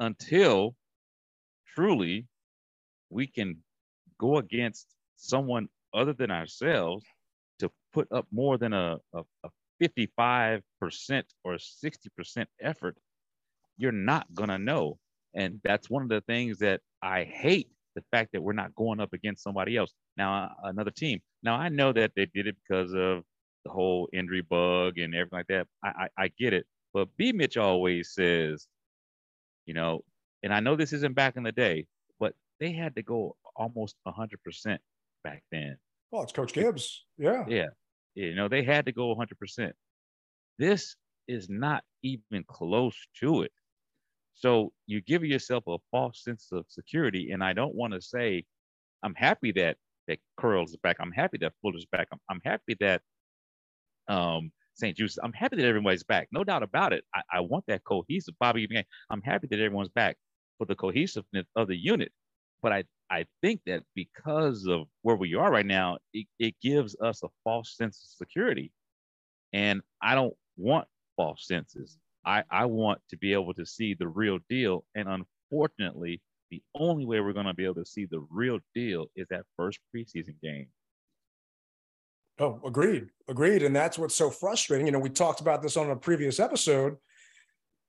[0.00, 0.74] until
[1.74, 2.26] truly
[3.10, 3.58] we can
[4.18, 7.04] go against someone other than ourselves
[7.60, 9.50] to put up more than a, a, a
[9.82, 10.60] 55%
[11.44, 12.96] or 60% effort,
[13.76, 14.98] you're not going to know.
[15.34, 19.00] And that's one of the things that I hate the fact that we're not going
[19.00, 19.92] up against somebody else.
[20.16, 21.20] Now, uh, another team.
[21.42, 23.24] Now, I know that they did it because of
[23.64, 25.66] the whole injury bug and everything like that.
[25.82, 26.66] I, I, I get it.
[26.94, 27.32] But B.
[27.32, 28.68] Mitch always says,
[29.64, 30.04] you know,
[30.42, 31.86] and I know this isn't back in the day,
[32.20, 34.78] but they had to go almost 100%
[35.24, 35.76] back then.
[36.10, 37.04] Well, it's Coach Gibbs.
[37.18, 37.44] Yeah.
[37.48, 37.66] Yeah.
[38.14, 39.72] You know, they had to go 100%.
[40.58, 40.96] This
[41.28, 43.52] is not even close to it.
[44.34, 47.30] So you give yourself a false sense of security.
[47.32, 48.44] And I don't want to say,
[49.02, 49.76] I'm happy that
[50.08, 50.96] that Curl's back.
[51.00, 52.08] I'm happy that Fuller's back.
[52.12, 53.02] I'm, I'm happy that
[54.08, 55.18] um, St-Juste.
[55.22, 56.28] I'm happy that everybody's back.
[56.30, 57.04] No doubt about it.
[57.14, 58.68] I, I want that cohesive Bobby.
[59.10, 60.16] I'm happy that everyone's back
[60.58, 62.12] for the cohesiveness of the unit.
[62.62, 66.96] But I, I think that because of where we are right now, it, it gives
[67.00, 68.72] us a false sense of security.
[69.52, 71.98] And I don't want false senses.
[72.24, 74.84] I, I want to be able to see the real deal.
[74.94, 79.06] And unfortunately, the only way we're going to be able to see the real deal
[79.14, 80.66] is that first preseason game.
[82.38, 83.06] Oh, agreed.
[83.28, 83.62] Agreed.
[83.62, 84.86] And that's what's so frustrating.
[84.86, 86.96] You know, we talked about this on a previous episode.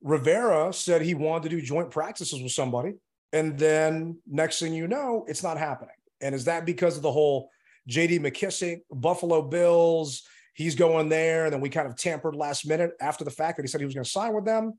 [0.01, 2.93] Rivera said he wanted to do joint practices with somebody.
[3.34, 5.96] And then next thing you know, it's not happening.
[6.22, 7.50] And is that because of the whole
[7.90, 10.24] JD McKissic, Buffalo Bills,
[10.54, 11.46] he's going there.
[11.46, 13.86] And then we kind of tampered last minute after the fact that he said he
[13.86, 14.74] was going to sign with them.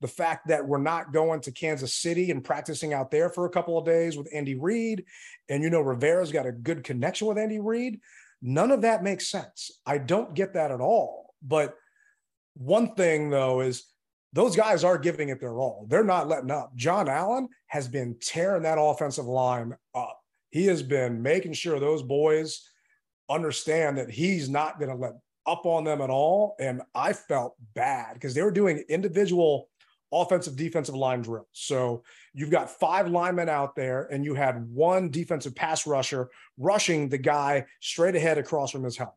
[0.00, 3.50] The fact that we're not going to Kansas City and practicing out there for a
[3.50, 5.04] couple of days with Andy Reid.
[5.48, 8.00] And you know, Rivera's got a good connection with Andy Reid.
[8.42, 9.70] None of that makes sense.
[9.86, 11.34] I don't get that at all.
[11.42, 11.74] But
[12.54, 13.84] one thing, though, is
[14.34, 15.86] those guys are giving it their all.
[15.88, 16.74] They're not letting up.
[16.74, 20.20] John Allen has been tearing that offensive line up.
[20.50, 22.68] He has been making sure those boys
[23.30, 25.12] understand that he's not going to let
[25.46, 26.56] up on them at all.
[26.58, 29.68] And I felt bad because they were doing individual
[30.12, 31.46] offensive defensive line drills.
[31.52, 36.28] So you've got five linemen out there, and you had one defensive pass rusher
[36.58, 39.14] rushing the guy straight ahead across from his helmet.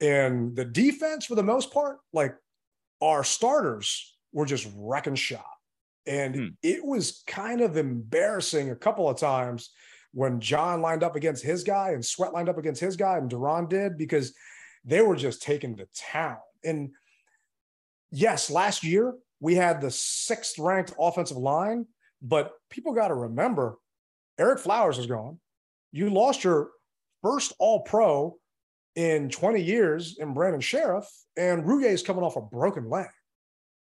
[0.00, 2.34] And the defense, for the most part, like
[3.00, 5.50] our starters were just wrecking shop.
[6.06, 6.46] And hmm.
[6.62, 9.70] it was kind of embarrassing a couple of times
[10.12, 13.30] when John lined up against his guy and Sweat lined up against his guy and
[13.30, 14.34] Duran did because
[14.84, 16.38] they were just taking the town.
[16.64, 16.90] And
[18.10, 21.86] yes, last year we had the sixth ranked offensive line,
[22.20, 23.78] but people got to remember
[24.38, 25.38] Ereck Flowers is gone.
[25.92, 26.70] You lost your
[27.22, 28.36] first all pro
[28.96, 33.08] in 20 years in Brandon Scherff, and Roullier is coming off a broken leg.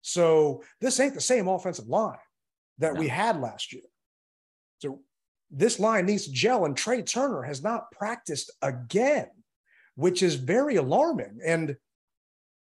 [0.02, 2.18] So this ain't the same offensive line
[2.78, 3.00] that no.
[3.00, 3.82] we had last year.
[4.78, 5.00] So
[5.50, 9.28] this line needs to gel, and Trai Turner has not practiced again,
[9.94, 11.38] which is very alarming.
[11.44, 11.76] And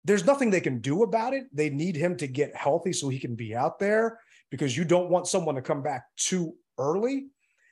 [0.04, 1.44] there's nothing they can do about it.
[1.52, 4.20] They need him to get healthy so he can be out there
[4.50, 7.26] because you don't want someone to come back too early.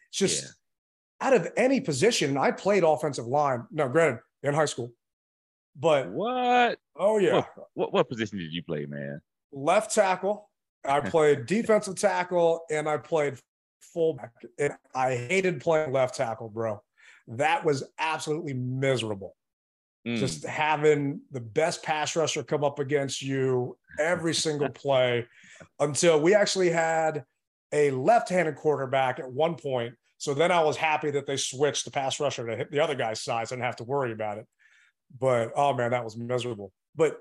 [0.09, 1.27] It's just yeah.
[1.27, 2.39] out of any position.
[2.39, 3.65] I played offensive line.
[3.71, 4.93] Now, granted, in high school,
[5.77, 6.79] but what?
[6.97, 7.35] Oh yeah.
[7.35, 9.21] What, what, what position did you play, man?
[9.53, 10.51] Left tackle.
[10.85, 13.39] I played defensive tackle and I played
[13.81, 14.33] fullback.
[14.59, 16.83] And I hated playing left tackle, bro.
[17.29, 19.37] That was absolutely miserable.
[20.07, 20.19] Mm.
[20.19, 25.27] Just having the best pass rusher come up against you every single play
[25.79, 27.25] until we actually had
[27.73, 29.95] a left-handed quarterback at one point.
[30.23, 32.95] So then I was happy that they switched the pass rusher to hit the other
[32.95, 33.49] guy's side.
[33.49, 34.47] So I didn't have to worry about it.
[35.19, 36.73] But oh man, that was miserable.
[36.95, 37.17] But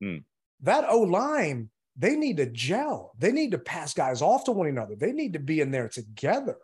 [0.00, 0.22] mm.
[0.60, 3.10] that O line, they need to gel.
[3.18, 4.94] They need to pass guys off to one another.
[4.94, 6.54] They need to be in there together.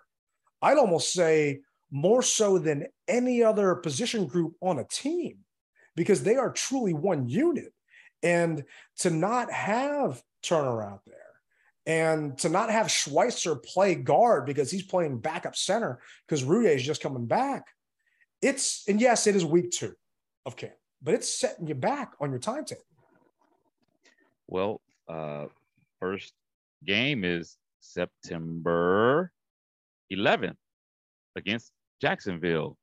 [0.62, 5.39] I'd almost say more so than any other position group on a team.
[5.97, 7.72] because they are truly one unit.
[8.22, 8.62] And
[8.99, 11.24] to not have Turner out there
[11.87, 16.82] and to not have Schweitzer play guard because he's playing backup center because Roullier is
[16.82, 17.64] just coming back.
[18.41, 19.95] It's, and yes, it is week two
[20.47, 22.82] of camp, but it's setting you back on your timetable.
[24.47, 25.47] Well, uh,
[26.01, 26.32] first
[26.85, 29.30] game is September
[30.12, 30.57] 11th
[31.37, 32.76] against Jacksonville.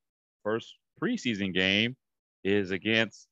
[0.44, 1.96] First preseason game
[2.44, 3.28] is against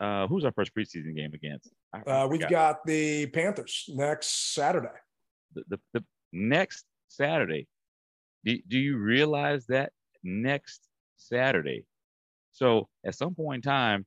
[0.00, 1.70] uh, who's our first preseason game against?
[2.06, 4.88] Uh, we've got the Panthers next Saturday.
[5.54, 7.66] The, the, the next Saturday.
[8.44, 9.92] Do, do you realize that
[10.22, 10.80] next
[11.16, 11.84] Saturday?
[12.52, 14.06] So at some point in time,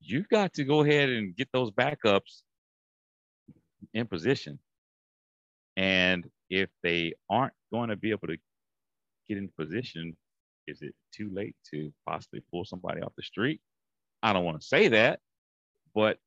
[0.00, 2.42] you've got to go ahead and get those backups
[3.94, 4.58] in position.
[5.76, 8.36] And if they aren't going to be able to
[9.28, 10.16] get in position,
[10.66, 13.60] is it too late to possibly pull somebody off the street?
[14.22, 15.20] I don't want to say that,
[15.94, 16.18] but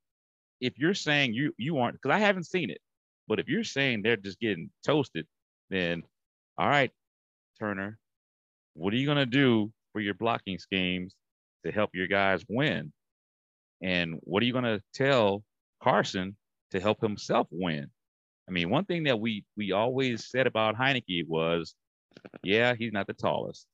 [0.62, 2.80] if you're saying you you aren't, because I haven't seen it,
[3.32, 5.26] but if you're saying they're just getting toasted,
[5.70, 6.04] then
[6.58, 6.92] all right,
[7.58, 7.98] Turner,
[8.74, 11.16] what are you gonna do for your blocking schemes
[11.66, 12.92] to help your guys win?
[13.82, 15.46] And what are you gonna tell
[15.82, 16.36] Carson
[16.72, 17.90] to help himself win?
[18.50, 21.74] I mean, one thing that we we always said about Heinicke was,
[22.44, 23.66] yeah, he's not the tallest.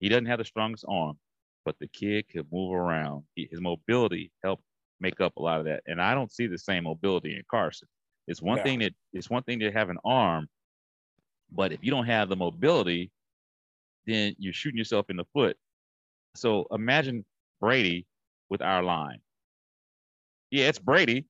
[0.00, 1.20] He doesn't have the strongest arm,
[1.64, 3.22] but the kid could move around.
[3.36, 4.64] His mobility helped
[4.98, 5.84] make up a lot of that.
[5.86, 7.86] And I don't see the same mobility in Carson.
[8.26, 10.48] It's one thing that it's one thing to have an arm,
[11.52, 13.10] but if you don't have the mobility,
[14.06, 15.56] then you're shooting yourself in the foot.
[16.34, 17.24] So imagine
[17.60, 18.06] Brady
[18.50, 19.18] with our line.
[20.50, 21.26] Yeah, it's Brady,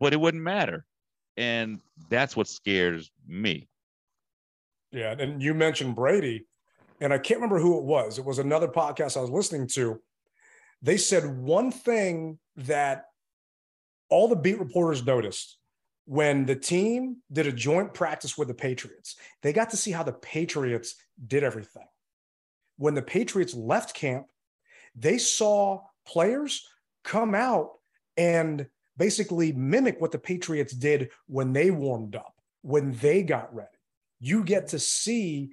[0.00, 0.84] but it wouldn't matter.
[1.36, 3.68] And that's what scares me.
[4.92, 5.14] Yeah.
[5.18, 6.46] And you mentioned Brady,
[7.00, 8.18] and I can't remember who it was.
[8.18, 10.00] It was another podcast I was listening to.
[10.82, 13.06] They said one thing that
[14.10, 15.58] all the beat reporters noticed
[16.06, 20.02] when the team did a joint practice with the Patriots, they got to see how
[20.02, 20.96] the Patriots
[21.26, 21.86] did everything.
[22.76, 24.26] When the Patriots left camp,
[24.94, 26.66] they saw players
[27.04, 27.70] come out
[28.16, 33.68] and basically mimic what the Patriots did when they warmed up, when they got ready.
[34.20, 35.52] You get to see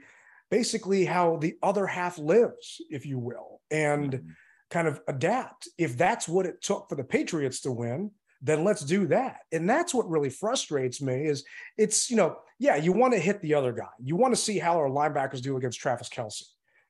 [0.50, 4.30] basically how the other half lives, if you will, and mm-hmm.
[4.70, 5.70] kind of adapt.
[5.78, 8.12] If that's what it took for the Patriots to win,
[8.42, 9.42] then let's do that.
[9.52, 11.44] And that's what really frustrates me is
[11.78, 13.90] it's, you know, yeah, you want to hit the other guy.
[14.00, 16.44] You want to see how our linebackers do against Travis Kelce,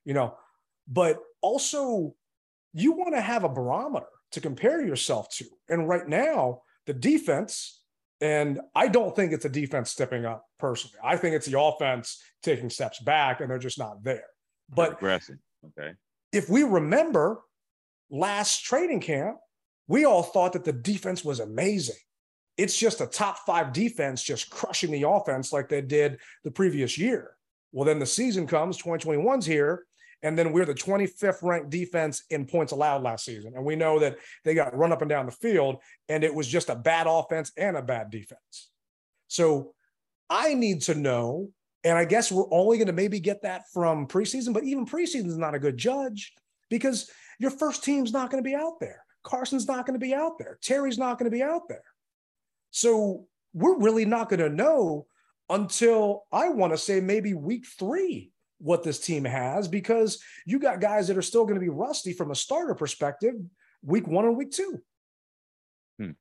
[0.04, 0.34] you know,
[0.88, 2.14] but also
[2.72, 5.44] you want to have a barometer to compare yourself to.
[5.68, 7.82] And right now, the defense,
[8.20, 10.98] and I don't think it's a defense stepping up personally.
[11.04, 14.24] I think it's the offense taking steps back and they're just not there.
[14.70, 15.36] But aggressive.
[15.78, 15.92] Okay.
[16.32, 17.42] If we remember
[18.10, 19.36] last training camp,
[19.88, 21.96] we all thought that the defense was amazing.
[22.56, 26.98] It's just a top five defense just crushing the offense like they did the previous
[26.98, 27.36] year.
[27.72, 29.84] Well, then the season comes, 2021's here,
[30.22, 33.54] and then we're the 25th ranked defense in points allowed last season.
[33.56, 35.76] And we know that they got run up and down the field,
[36.08, 38.70] and it was just a bad offense and a bad defense.
[39.28, 39.74] So
[40.28, 41.48] I need to know,
[41.82, 45.26] and I guess we're only going to maybe get that from preseason, but even preseason
[45.26, 46.34] is not a good judge
[46.70, 49.01] because your first team's not going to be out there.
[49.22, 50.58] Carson's not going to be out there.
[50.62, 51.84] Terry's not going to be out there.
[52.70, 55.06] So we're really not going to know
[55.48, 60.80] until I want to say maybe week three what this team has because you got
[60.80, 63.34] guys that are still going to be rusty from a starter perspective
[63.84, 64.80] week one and week two.
[65.98, 66.12] Hmm.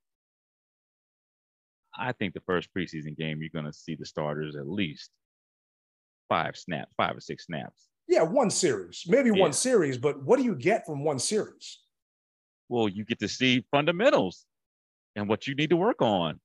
[1.98, 5.12] I think the first preseason game, you're going to see the starters at least
[6.30, 7.88] five snaps, five or six snaps.
[8.08, 9.42] Yeah, one series, maybe yeah.
[9.42, 11.80] one series, but what do you get from one series?
[12.72, 14.46] Well, you get to see fundamentals
[15.16, 16.40] and what you need to work on.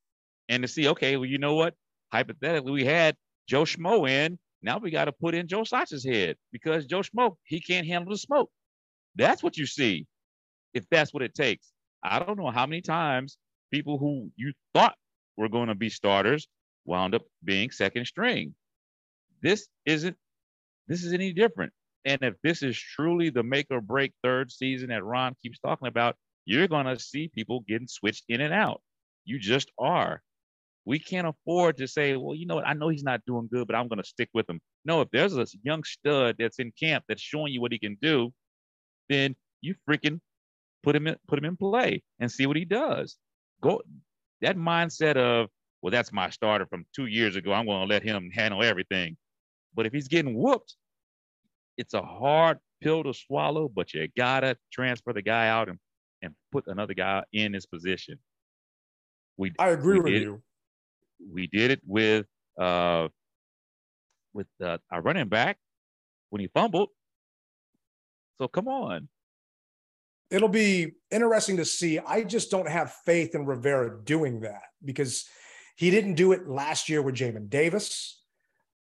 [0.49, 1.75] And to see, okay, well, you know what?
[2.13, 3.17] Hypothetically, we had
[3.49, 4.39] Joe Schmo in.
[4.61, 8.13] Now we got to put in Joe Sach's head because Joe Schmo, he can't handle
[8.13, 8.51] the smoke.
[9.15, 10.07] That's what you see,
[10.75, 11.73] if that's what it takes.
[12.03, 13.39] I don't know how many times
[13.73, 14.97] people who you thought
[15.37, 16.49] were going to be starters
[16.85, 18.55] wound up being second string.
[19.43, 20.17] This isn't
[20.89, 21.73] this is any different.
[22.07, 25.89] And if this is truly the make or break third season that Ron keeps talking
[25.89, 28.81] about, you're going to see people getting switched in and out.
[29.25, 30.23] You just are.
[30.85, 32.67] We can't afford to say, well, you know what?
[32.67, 34.61] I know he's not doing good, but I'm going to stick with him.
[34.85, 37.99] No, if there's a young stud that's in camp that's showing you what he can
[38.01, 38.33] do,
[39.09, 40.21] then you freaking
[40.85, 43.17] put him in, put him in play and see what he does.
[43.61, 43.83] Go
[44.43, 45.49] that mindset of,
[45.83, 47.53] well, that's my starter from two years ago.
[47.53, 49.17] I'm going to let him handle everything.
[49.75, 50.77] But if he's getting whooped,
[51.77, 55.79] it's a hard pill to swallow, but you gotta transfer the guy out and
[56.23, 58.19] and put another guy in his position.
[59.37, 60.43] We I agree we with you.
[61.33, 62.27] We did it with
[62.61, 63.09] uh
[64.33, 65.59] with uh, our running back
[66.31, 66.91] when he fumbled.
[68.39, 69.09] So come on.
[70.31, 71.99] It'll be interesting to see.
[71.99, 75.25] I just don't have faith in Rivera doing that because
[75.77, 78.16] he didn't do it last year with Jamin Davis.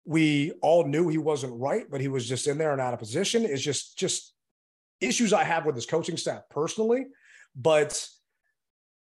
[0.04, 2.98] We all knew he wasn't right, but he was just in there and out of
[2.98, 3.44] position.
[3.44, 4.34] It's just just
[5.00, 7.06] issues I have with his coaching staff personally.
[7.56, 8.06] But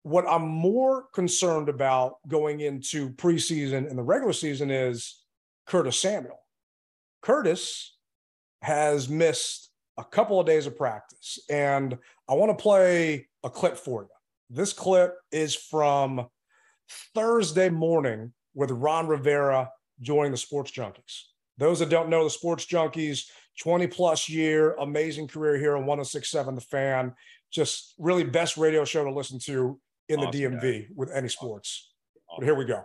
[0.03, 5.25] what I'm more concerned about going into preseason and the regular season is
[5.67, 6.39] Curtis Samuel.
[7.23, 7.97] Curtis
[8.63, 13.77] has missed a couple of days of practice, and I want to play a clip
[13.77, 14.09] for you.
[14.49, 16.29] This clip is from
[17.15, 19.71] Thursday morning with Ron Rivera
[20.01, 21.23] joining the Sports Junkies.
[21.59, 23.29] Those that don't know the Sports Junkies,
[23.61, 27.15] 20 plus year, amazing career here on 1067 The Fan.
[27.51, 31.93] Just really best radio show to listen to in the Awesome DMV with any sports.
[32.39, 32.83] But here we go.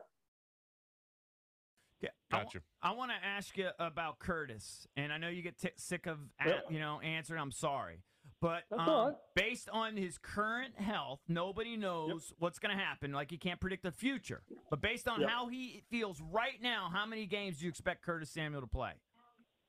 [2.01, 2.59] Yeah, I wa- Gotcha.
[2.81, 6.17] I, want to ask you about Curtis, and I know you get t- sick of
[6.39, 6.59] a- Yeah.
[6.69, 7.41] you know answering.
[7.41, 7.99] I'm sorry,
[8.41, 9.15] but um, all right.
[9.35, 13.11] based on his current health, nobody knows what's going to happen.
[13.13, 15.29] Like he can't predict the future, but based on Yep.
[15.29, 18.93] how he feels right now, how many games do you expect Curtis Samuel to play?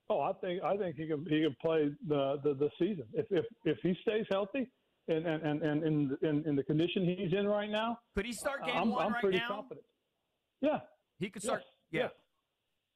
[0.09, 3.25] Oh, I think I think he can he can play the the, the season if
[3.31, 4.69] if if he stays healthy
[5.07, 7.99] and and and, and in, in in the condition he's in right now.
[8.15, 9.47] Could he start game I'm, one I'm right pretty now?
[9.47, 9.85] confident.
[10.61, 10.79] Yeah.
[11.19, 11.61] He could start.
[11.61, 12.01] yes, yeah.
[12.01, 12.11] yes.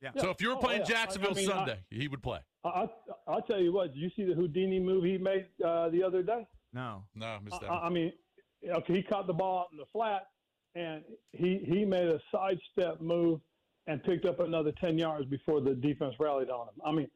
[0.01, 0.11] Yeah.
[0.17, 0.95] So if you were Oh, playing yeah.
[0.95, 2.39] I- I Jacksonville mean, I- Sunday, he would play.
[2.63, 2.87] I, I
[3.27, 3.93] I'll tell you what.
[3.93, 6.45] Did you see the Houdini move he made uh, the other day?
[6.73, 7.03] No.
[7.15, 7.71] No, missed that.
[7.71, 8.11] I, I mean,
[8.67, 10.27] okay, he caught the ball out in the flat,
[10.75, 13.39] and he he made a sidestep move
[13.87, 16.73] and picked up another ten yards before the defense rallied on him.
[16.85, 17.09] I mean,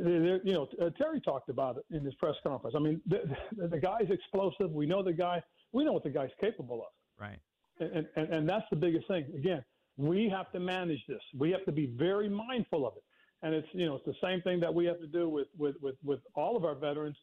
[0.00, 2.74] they're- you know, uh, Terry talked about it in his press conference.
[2.76, 3.22] I mean, the,
[3.56, 4.72] the, the guy's explosive.
[4.72, 5.42] We know the guy.
[5.72, 7.38] We know what the guy's capable of, Right.
[7.78, 9.26] and, and and that's the biggest thing.
[9.36, 9.64] Again,
[9.96, 11.20] we have to manage this.
[11.36, 13.04] We have to be very mindful of it.
[13.42, 15.76] And it's you know it's the same thing that we have to do with with
[15.80, 17.16] with, with all of our veterans.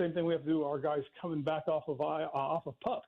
[0.00, 2.78] Same thing we have to do our guys coming back off of uh, off of
[2.80, 3.02] pup.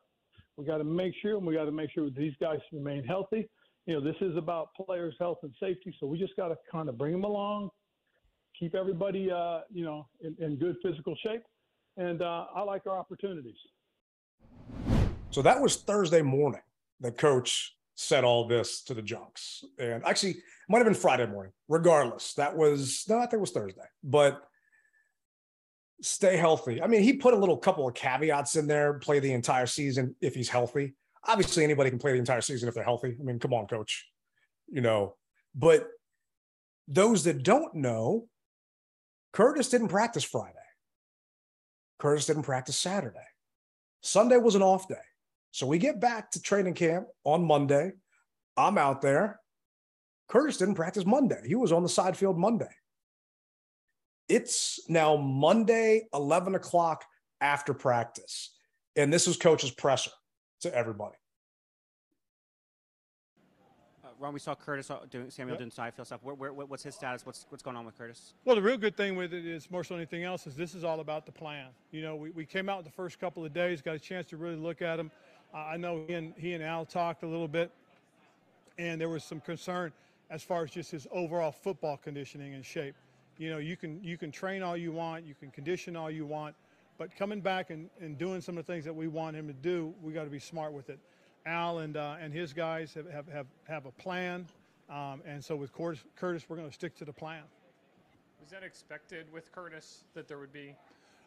[0.57, 3.49] We got to make sure, and we got to make sure these guys remain healthy.
[3.87, 6.89] You know, this is about players' health and safety, so we just got to kind
[6.89, 7.71] of bring them along,
[8.59, 11.43] keep everybody, uh, you know, in, in good physical shape,
[11.97, 13.57] and uh, I like our opportunities.
[15.31, 16.61] So that was Thursday morning
[17.01, 19.63] The coach said all this to the junks.
[19.79, 20.37] And actually,
[20.69, 21.53] might have been Friday morning.
[21.69, 23.85] Regardless, that was, no, I think it was Thursday.
[24.03, 24.43] But
[26.01, 26.81] stay healthy.
[26.81, 30.17] I mean, he put a little couple of caveats in there play the entire season
[30.23, 30.95] if he's healthy.
[31.29, 33.17] Obviously, anybody can play the entire season if they're healthy.
[33.21, 34.09] I mean, come on, coach.
[34.69, 35.17] You know,
[35.55, 35.87] but
[36.89, 38.29] those that don't know,
[39.35, 40.55] Curtis didn't practice Friday.
[41.99, 43.19] Curtis didn't practice Saturday.
[44.01, 44.95] Sunday was an off day.
[45.53, 47.93] So we get back to training camp on Monday.
[48.57, 49.41] I'm out there.
[50.29, 51.41] Curtis didn't practice Monday.
[51.47, 52.71] He was on the side field Monday.
[54.29, 57.05] It's now Monday, 11 o'clock
[57.41, 58.55] after practice.
[58.95, 60.13] And this is coach's presser
[60.61, 61.17] to everybody.
[64.05, 65.59] Uh, Ron, we saw Curtis uh, doing Samuel Yep.
[65.59, 66.21] doing side field stuff.
[66.23, 67.27] Where, where, what's his status?
[67.27, 68.35] What's what's going on with Curtis?
[68.45, 70.77] Well, the real good thing with it is more so than anything else is this
[70.77, 71.69] is all about the plan.
[71.91, 74.37] You know, we, we came out the first couple of days, got a chance to
[74.37, 75.11] really look at him.
[75.53, 77.73] Uh, I know he and, he and Al talked a little bit,
[78.79, 79.93] and there was some concern
[80.31, 82.95] as far as just his overall football conditioning and shape.
[83.39, 86.25] You know, you can you can train all you want, you can condition all you
[86.25, 86.55] want,
[86.99, 89.53] but coming back and, and doing some of the things that we want him to
[89.53, 90.99] do, we got to be smart with it.
[91.47, 94.47] Al and uh, and his guys have, have, have, have a plan,
[94.89, 97.43] um, and so with Curtis, Curtis we're going to stick to the plan.
[98.41, 100.75] Was that expected with Curtis that there would be?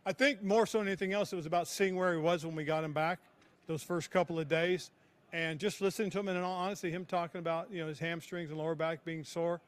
[0.05, 2.55] I think more so than anything else, it was about seeing where he was when
[2.55, 3.19] we got him back
[3.67, 4.91] those first couple of days,
[5.31, 6.27] and just listening to him.
[6.27, 9.23] And in all honesty, him talking about you know his hamstrings and lower back being
[9.23, 9.61] sore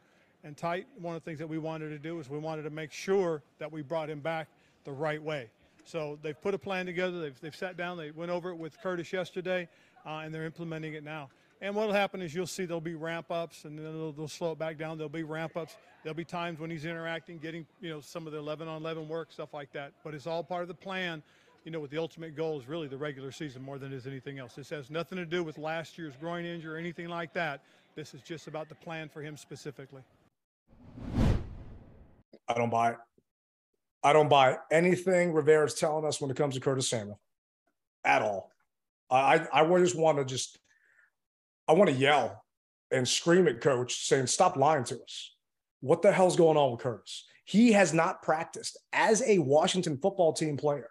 [0.43, 0.87] and tight.
[0.99, 3.41] One of the things that we wanted to do is we wanted to make sure
[3.59, 4.47] that we brought him back
[4.83, 5.49] the right way.
[5.85, 7.19] So they've put a plan together.
[7.19, 7.97] They've, they've sat down.
[7.97, 9.67] They went over it with Curtis yesterday,
[10.05, 11.29] uh, and they're implementing it now.
[11.61, 14.27] And what will happen is you'll see there'll be ramp ups, and then they'll, they'll
[14.27, 14.97] slow it back down.
[14.97, 15.77] There'll be ramp ups.
[16.03, 19.07] There'll be times when he's interacting, getting you know some of the 11 on 11
[19.07, 19.93] work, stuff like that.
[20.03, 21.23] But it's all part of the plan.
[21.65, 24.37] You know, with the ultimate goal is really the regular season more than is anything
[24.37, 24.53] else.
[24.53, 27.61] This has nothing to do with last year's groin injury or anything like that.
[27.95, 30.03] This is just about the plan for him specifically.
[32.47, 32.97] I don't buy it.
[34.03, 37.19] I don't buy anything Rivera's telling us when it comes to Curtis Samuel
[38.03, 38.51] at all.
[39.09, 40.59] I, I I just want to just,
[41.67, 42.43] I want to yell
[42.91, 45.31] and scream at coach saying, stop lying to us.
[45.81, 47.25] What the hell's going on with Curtis?
[47.43, 50.89] He has not practiced as a Washington football team player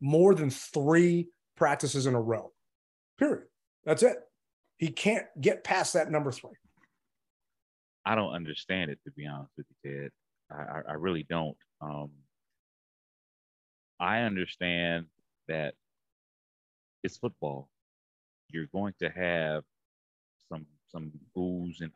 [0.00, 2.52] more than three practices in a row.
[3.18, 3.44] Period.
[3.84, 4.16] That's it.
[4.78, 6.50] He can't get past that number three.
[8.04, 10.10] I don't understand it to be honest with you, Ted.
[10.50, 11.56] I, I, really don't.
[11.80, 12.10] Um,
[13.98, 15.06] I understand
[15.48, 15.74] that
[17.02, 17.68] it's football.
[18.50, 19.64] You're going to have
[20.48, 21.90] some some oohs and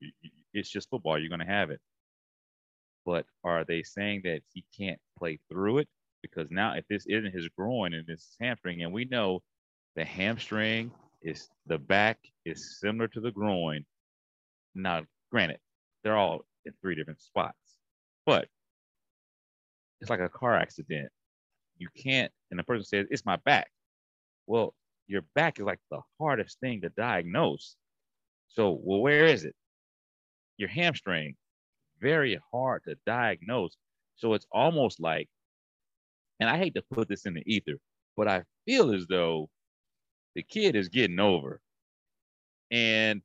[0.00, 0.12] you-
[0.54, 1.18] It's just football.
[1.18, 1.80] You're going to have it.
[3.04, 5.88] But are they saying that he can't play through it?
[6.24, 9.42] Because now, if this isn't his groin and this hamstring, and we know
[9.94, 13.84] the hamstring is the back is similar to the groin.
[14.74, 15.58] Now, granted,
[16.02, 17.76] they're all in three different spots,
[18.24, 18.48] but
[20.00, 21.10] it's like a car accident.
[21.76, 23.70] You can't, and the person says, It's my back.
[24.46, 24.72] Well,
[25.06, 27.76] your back is like the hardest thing to diagnose.
[28.48, 29.54] So, well, where is it?
[30.56, 31.34] Your hamstring,
[32.00, 33.76] very hard to diagnose.
[34.16, 35.28] So it's almost like,
[36.44, 37.78] and I hate to put this in the ether,
[38.18, 39.48] but I feel as though
[40.34, 41.62] the kid is getting over.
[42.70, 43.22] And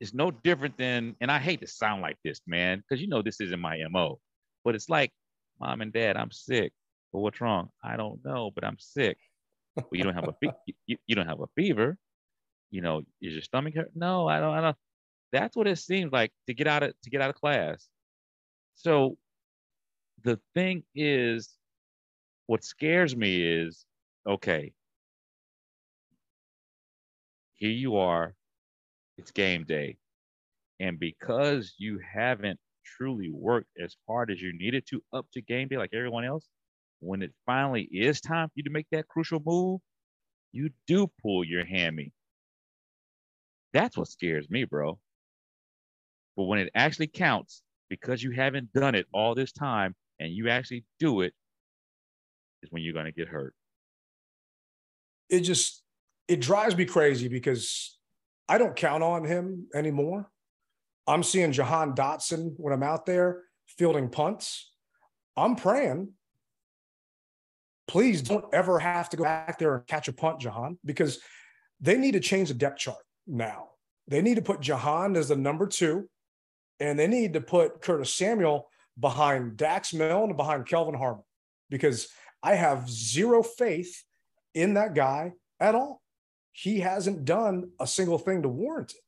[0.00, 3.22] it's no different than, and I hate to sound like this, man, because you know
[3.22, 4.18] this isn't my MO,
[4.64, 5.12] but it's like,
[5.60, 6.72] mom and dad, I'm sick.
[7.12, 7.68] But what's wrong?
[7.84, 9.18] I don't know, but I'm sick.
[9.76, 11.96] Well, you don't have a fe- you, you don't have a fever.
[12.72, 13.92] You know, is your stomach hurt?
[13.94, 14.54] No, I don't.
[14.54, 14.76] I don't.
[15.30, 17.86] That's what it seems like to get out of to get out of class.
[18.74, 19.16] So
[20.24, 21.56] the thing is,
[22.46, 23.84] what scares me is,
[24.26, 24.72] okay,
[27.54, 28.34] here you are,
[29.18, 29.96] it's game day.
[30.80, 35.68] And because you haven't truly worked as hard as you needed to up to game
[35.68, 36.48] day, like everyone else,
[37.00, 39.80] when it finally is time for you to make that crucial move,
[40.52, 42.12] you do pull your hammy.
[43.72, 44.98] That's what scares me, bro.
[46.36, 50.48] But when it actually counts, because you haven't done it all this time and you
[50.48, 51.34] actually do it,
[52.62, 53.54] is when you're going to get hurt.
[55.28, 55.82] It just
[56.28, 57.98] it drives me crazy because
[58.48, 60.30] I don't count on him anymore.
[61.06, 64.72] I'm seeing Jahan Dotson when I'm out there fielding punts.
[65.36, 66.12] I'm praying.
[67.88, 71.18] Please don't ever have to go back there and catch a punt, Jahan, because
[71.80, 73.70] they need to change the depth chart now.
[74.08, 76.08] They need to put Jahan as the number two,
[76.80, 81.24] and they need to put Curtis Samuel behind Dax Milne and behind Kelvin Harmon,
[81.70, 82.08] because
[82.42, 84.02] I have zero faith
[84.54, 86.02] in that guy at all.
[86.52, 89.00] He hasn't done a single thing to warrant it.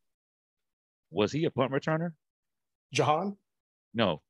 [1.11, 2.13] Was he a punt returner?
[2.93, 3.37] Jahan?
[3.93, 4.23] No.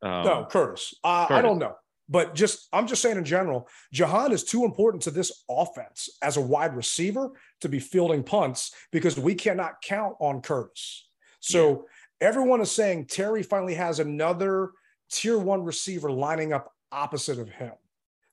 [0.00, 0.94] Um, no, Curtis.
[1.04, 1.76] Uh, I don't know.
[2.08, 6.36] But just I'm just saying in general, Jahan is too important to this offense as
[6.36, 7.30] a wide receiver
[7.60, 11.08] to be fielding punts because we cannot count on Curtis.
[11.40, 11.86] So
[12.20, 14.72] everyone is saying Terry finally has another
[15.10, 17.72] tier one receiver lining up opposite of him.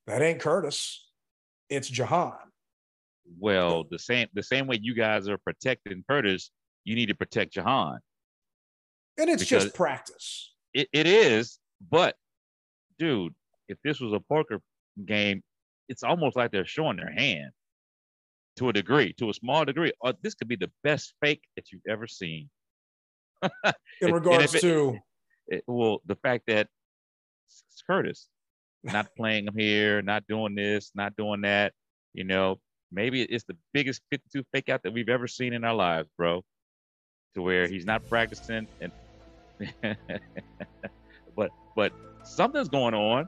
[0.07, 1.07] That ain't Curtis.
[1.69, 2.33] It's Jahan.
[3.39, 6.51] Well, the same the same way you guys are protecting Curtis,
[6.83, 7.99] you need to protect Jahan.
[9.17, 10.53] And it's Because- just practice.
[10.73, 11.57] It, it is,
[11.89, 12.15] but
[12.99, 13.33] dude,
[13.67, 14.59] if this was a poker
[15.05, 15.41] game,
[15.87, 17.51] it's almost like they're showing their hand
[18.57, 19.91] to a degree, to a small degree.
[20.01, 22.49] Or this could be the best fake that you've ever seen.
[24.01, 24.97] In regards it- to
[25.47, 26.67] it- well, the fact that
[27.47, 28.27] it's Curtis
[28.83, 31.73] not playing him here, not doing this, not doing that,
[32.13, 32.59] you know,
[32.91, 36.43] maybe it's the biggest 52 fake out that we've ever seen in our lives, bro.
[37.35, 38.91] To where he's not practicing and
[41.35, 43.27] but but something's going on.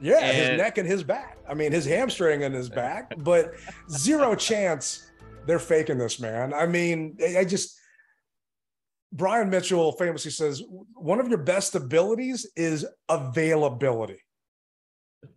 [0.00, 1.38] Yeah, his neck and his back.
[1.48, 3.54] I mean, his hamstring and his back, but
[3.90, 5.10] zero chance
[5.46, 6.52] they're faking this, man.
[6.52, 7.78] I mean, I just,
[9.12, 10.62] Brian Mitchell famously says
[10.94, 14.20] one of your best abilities is availability,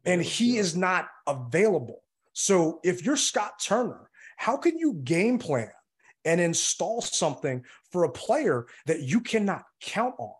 [0.06, 2.02] and oh, he is not available.
[2.34, 5.72] So if you're Scott Turner, how can you game plan
[6.24, 10.34] and install something for a player that you cannot count on?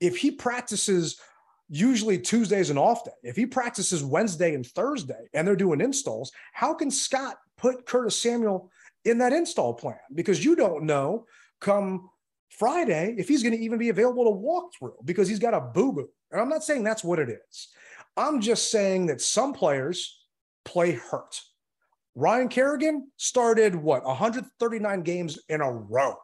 [0.00, 1.18] If he practices
[1.68, 3.12] usually Tuesday's an off day.
[3.22, 8.20] If he practices Wednesday and Thursday and they're doing installs, how can Scott put Curtis
[8.20, 8.70] Samuel
[9.04, 9.98] in that install plan?
[10.14, 11.26] Because you don't know
[11.60, 12.08] come
[12.50, 15.60] Friday if he's going to even be available to walk through because he's got a
[15.60, 16.08] boo boo.
[16.30, 17.68] And I'm not saying that's what it is.
[18.16, 20.18] I'm just saying that some players
[20.64, 21.40] play hurt.
[22.14, 26.16] Ryan Kerrigan started what 139 games in a row.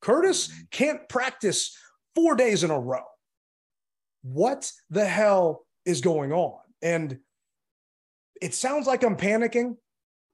[0.00, 0.60] Curtis mm-hmm.
[0.70, 1.76] can't practice
[2.14, 3.02] four days in a row
[4.22, 6.58] what the hell is going on?
[6.80, 7.18] And
[8.40, 9.76] it sounds like I'm panicking.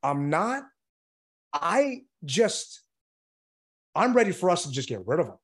[0.02, 0.62] I'm not.
[1.52, 2.82] I just,
[3.98, 5.34] I'm ready for us to just get rid of him.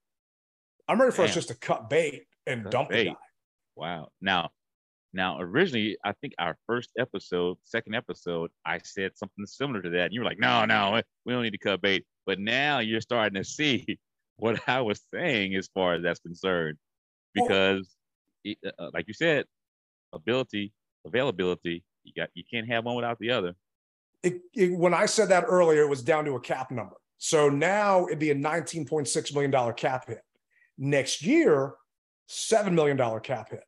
[0.87, 3.05] I'm ready for us just to cut bait and Cut dump bait.
[3.05, 3.17] the guy.
[3.75, 4.09] Wow.
[4.21, 4.51] Now,
[5.13, 10.05] Now, originally, I think our first episode, second episode, I said something similar to that.
[10.07, 12.05] And you were like, no, no, we don't need to cut bait.
[12.27, 13.99] But now you're starting to see
[14.37, 16.79] what I was saying as far as that's concerned.
[17.35, 17.97] Because,
[18.45, 19.47] it, uh, like you said,
[20.13, 20.73] ability,
[21.05, 23.55] availability, you got you can't have one without the other.
[24.23, 26.97] It, it, when I said that earlier, it was down to a cap number.
[27.19, 30.23] So now it'd be a $19.6 million cap hit.
[30.77, 31.75] Next year,
[32.29, 33.65] $7 million cap hit.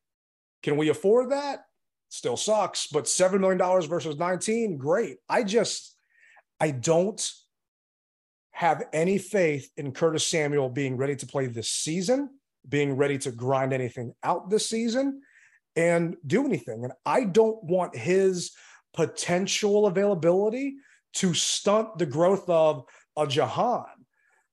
[0.63, 1.61] Can we afford that?
[2.09, 5.19] Still sucks, but $7 million versus 19, great.
[5.29, 5.97] I just,
[6.61, 7.25] I don't
[8.53, 12.31] have any faith in Curtis Samuel being ready to play this season,
[12.69, 15.21] being ready to grind anything out this season
[15.77, 16.85] and do anything.
[16.85, 18.53] And I don't want his
[18.95, 20.77] potential availability
[21.15, 22.85] to stunt the growth of
[23.17, 23.85] a Jahan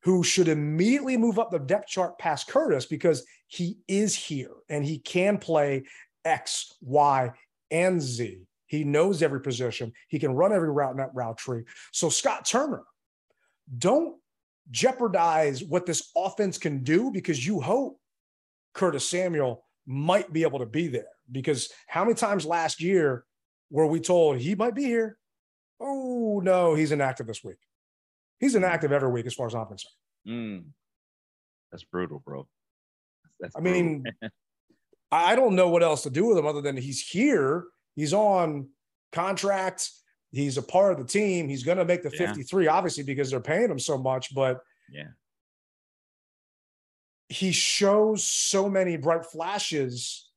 [0.04, 4.84] who should immediately move up the depth chart past Curtis because he is here and
[4.84, 5.84] he can play
[6.26, 7.32] X, Y,
[7.72, 8.42] and Z.
[8.68, 9.94] He knows every position.
[10.08, 11.64] He can run every route in that route tree.
[11.92, 12.84] So, Scott Turner,
[13.78, 14.18] don't
[14.72, 18.00] jeopardize what this offense can do because you hope
[18.74, 21.06] Curtis Samuel might be able to be there.
[21.32, 23.26] Because how many times last year
[23.70, 25.18] were we told he might be here?
[25.80, 27.58] Oh, no, he's inactive this week.
[28.44, 29.94] He's inactive every week, as far as I'm concerned.
[30.28, 30.64] Mm.
[31.72, 32.46] That's brutal, bro.
[33.40, 34.04] That's I mean,
[35.14, 37.64] I don't know what else to do with him other than he's here.
[37.96, 38.68] He's on
[39.14, 39.90] contract.
[40.34, 41.48] He's a part of the team.
[41.48, 42.28] He's going to make the yeah.
[42.28, 44.36] 53, obviously, because they're paying him so much.
[44.36, 44.60] But
[44.92, 45.12] yeah,
[47.30, 50.30] he shows so many bright flashes.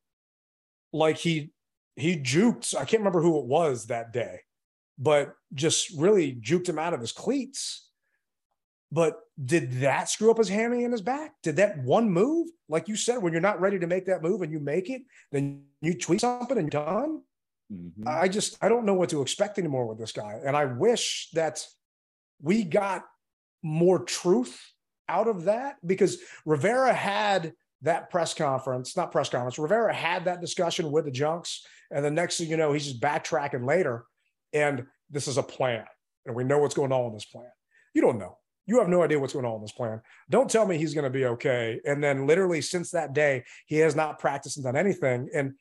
[0.93, 1.51] Like he
[1.97, 2.73] he juked.
[2.73, 4.39] I can't remember who it was that day,
[4.97, 7.86] but just really juked him out of his cleats.
[8.91, 11.33] But did that screw up his hammy in his back?
[11.43, 14.41] Did that one move, like you said, when you're not ready to make that move
[14.41, 17.21] and you make it, then you tweak something and you're done?
[17.71, 18.07] Mm-hmm.
[18.07, 21.29] I just I don't know what to expect anymore with this guy, and I wish
[21.33, 21.65] that
[22.41, 23.03] we got
[23.61, 24.57] more truth
[25.09, 29.59] out of that because Rivera had that press conference, not press conference.
[29.59, 33.01] Rivera had that discussion with the Junks, and the next thing you know, he's just
[33.01, 34.05] backtracking later,
[34.53, 35.83] and this is a plan,
[36.25, 37.51] and we know what's going on with this plan.
[37.93, 40.01] You don't know you have no idea what's going on in this plan.
[40.29, 41.79] Don't tell me he's going to be okay.
[41.85, 45.29] And then literally since that day, he has not practiced and done anything.
[45.33, 45.53] And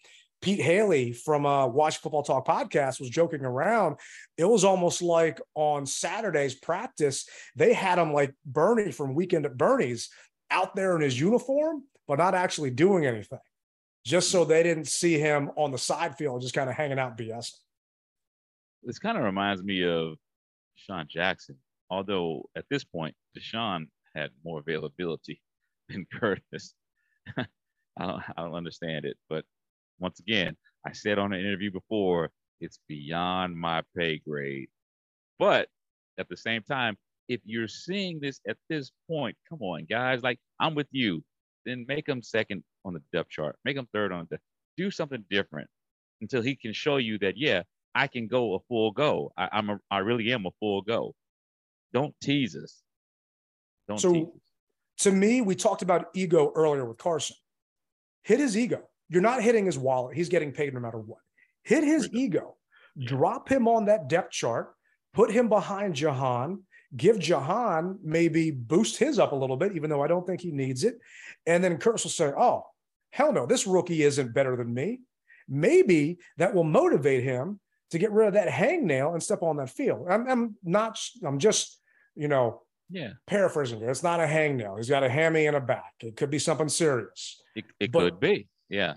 [0.43, 3.97] Pete Hailey from uh, Watch Football Talk podcast was joking around.
[4.37, 9.57] It was almost like on Saturday's practice, they had him like Bernie from Weekend at
[9.57, 10.11] Bernie's
[10.51, 13.39] out there in his uniform, but not actually doing anything,
[14.05, 17.17] just so they didn't see him on the side field, just kind of hanging out
[17.17, 17.53] BS.
[18.83, 20.17] This kind of reminds me of
[20.75, 21.57] Sean Jackson
[21.91, 25.41] although at this point, DeSean had more availability
[25.89, 26.75] than Curtis.
[27.37, 27.47] I,
[27.99, 29.17] don't, I don't understand it.
[29.29, 29.45] But
[29.99, 30.57] once again,
[30.87, 32.31] I said on an interview before,
[32.61, 34.69] it's beyond my pay grade.
[35.39, 35.69] But
[36.19, 36.97] at the same time,
[37.29, 41.23] if you're seeing this at this point, come on, guys, like I'm with you.
[41.65, 43.57] Then make him second on the depth chart.
[43.65, 44.39] Make him third on the
[44.77, 45.69] do something different
[46.21, 47.63] until he can show you that, yeah,
[47.95, 49.33] I can go a full go.
[49.37, 51.15] I, I'm a, I really am a full go.
[51.93, 52.83] Don't tease us.
[53.89, 54.41] Don't so, tease us.
[54.99, 57.37] To me, we talked about ego earlier with Carson.
[58.23, 58.83] Hit his ego.
[59.09, 60.17] You're not hitting his wallet.
[60.17, 61.21] He's getting paid no matter what.
[61.63, 62.57] Hit his ego.
[62.99, 64.75] Drop him on that depth chart.
[65.13, 66.63] Put him behind Jahan.
[66.97, 70.51] Give Jahan maybe boost his up a little bit, even though I don't think he
[70.51, 70.99] needs it.
[71.47, 72.65] And then Curtis will say, "Oh,
[73.11, 75.01] hell no, this rookie isn't better than me."
[75.49, 77.61] Maybe that will motivate him
[77.91, 80.07] to get rid of that hangnail and step on that field.
[80.09, 81.81] I'm, I'm not, I'm just,
[82.15, 83.91] you know, yeah, paraphrasing here.
[83.91, 84.77] It's not a hangnail.
[84.77, 85.95] He's got a hammy and a back.
[86.01, 87.41] It could be something serious.
[87.55, 88.49] It, it but, could be.
[88.69, 88.95] Yeah.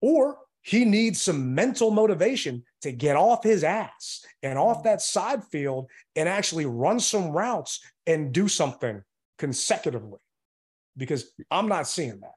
[0.00, 5.44] Or he needs some mental motivation to get off his ass and off that side
[5.44, 9.02] field and actually run some routes and do something
[9.38, 10.18] consecutively
[10.96, 12.34] because I'm not seeing that.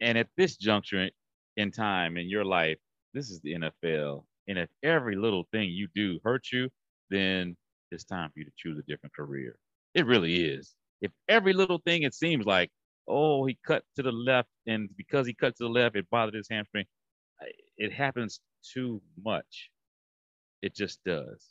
[0.00, 1.08] And at this juncture
[1.56, 2.78] in time in your life,
[3.14, 4.24] this is the NFL.
[4.48, 6.70] And if every little thing you do hurts you,
[7.10, 7.56] then
[7.90, 9.56] it's time for you to choose a different career.
[9.94, 10.74] It really is.
[11.00, 12.70] If every little thing it seems like,
[13.06, 16.34] oh, he cut to the left, and because he cut to the left, it bothered
[16.34, 16.86] his hamstring.
[17.76, 18.40] It happens
[18.74, 19.70] too much.
[20.62, 21.44] It just does.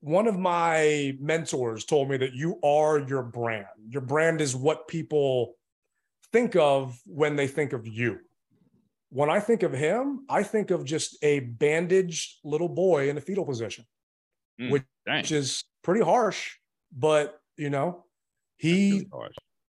[0.00, 3.66] One of my mentors told me that you are your brand.
[3.88, 5.54] Your brand is what people
[6.32, 8.20] think of when they think of you
[9.14, 13.20] when I think of him, I think of just a bandaged little boy in a
[13.20, 13.84] fetal position,
[14.60, 16.56] mm, which, which, is pretty harsh.
[16.92, 18.06] But you know,
[18.56, 19.06] he,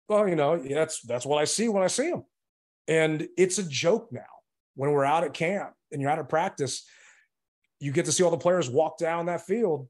[0.08, 2.22] well, you know, that's that's what I see when I see him,
[2.86, 4.20] and it's a joke now.
[4.76, 6.86] when we're out at camp and you're out of practice,
[7.80, 9.88] you get to see all the players walk down that field.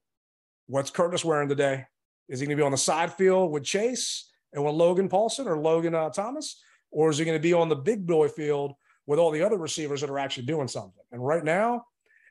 [0.66, 1.84] What's Curtis wearing today?
[2.30, 5.44] Is he going to be on the side field with Chase and with Logan Paulsen
[5.44, 6.58] or Logan uh, Thomas?
[6.90, 8.72] Or is he going to be on the big boy field
[9.06, 11.02] with all the other receivers that are actually doing something?
[11.10, 11.84] And right now,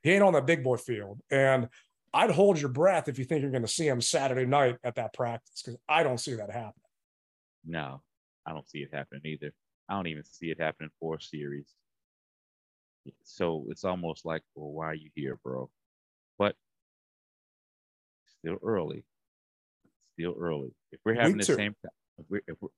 [0.03, 1.19] he ain't on the big boy field.
[1.29, 1.67] And
[2.13, 4.95] I'd hold your breath if you think you're going to see him Saturday night at
[4.95, 6.73] that practice because I don't see that happening.
[7.65, 8.01] No,
[8.45, 9.53] I don't see it happening either.
[9.87, 11.67] I don't even see it happening for a series.
[13.23, 15.69] So it's almost like, well, why are you here, bro?
[16.37, 16.55] But
[18.39, 19.05] still early.
[20.13, 20.73] Still early.
[20.91, 21.75] If we're having the same,
[22.17, 22.69] if we're, if we're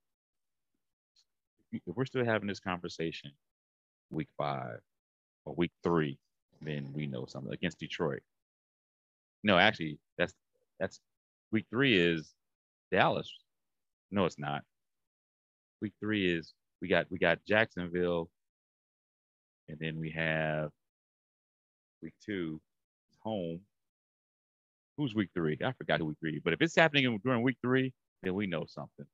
[1.72, 3.32] if we're still having this conversation,
[4.14, 4.78] week five
[5.44, 6.18] or week three,
[6.62, 8.22] then we know something against Detroit.
[9.42, 10.32] No, actually, that's
[10.80, 11.00] that's
[11.52, 12.32] week three is
[12.90, 13.30] Dallas.
[14.10, 14.62] No, it's not.
[15.82, 18.28] Week three is we got we got Jacksonville,
[19.68, 20.70] and then we have
[22.02, 22.60] week two
[23.20, 23.60] home.
[24.96, 25.58] Who's week three?
[25.64, 26.40] I forgot who week three.
[26.42, 27.92] But if it's happening during week three,
[28.22, 29.06] then we know something.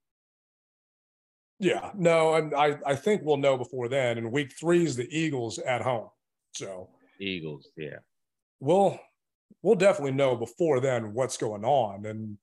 [1.60, 4.16] Yeah, no, and I I think we'll know before then.
[4.16, 6.08] And week three is the Eagles at home.
[6.52, 6.88] So
[7.20, 7.98] Eagles, yeah.
[8.60, 8.98] We'll
[9.62, 12.06] we'll definitely know before then what's going on.
[12.06, 12.38] And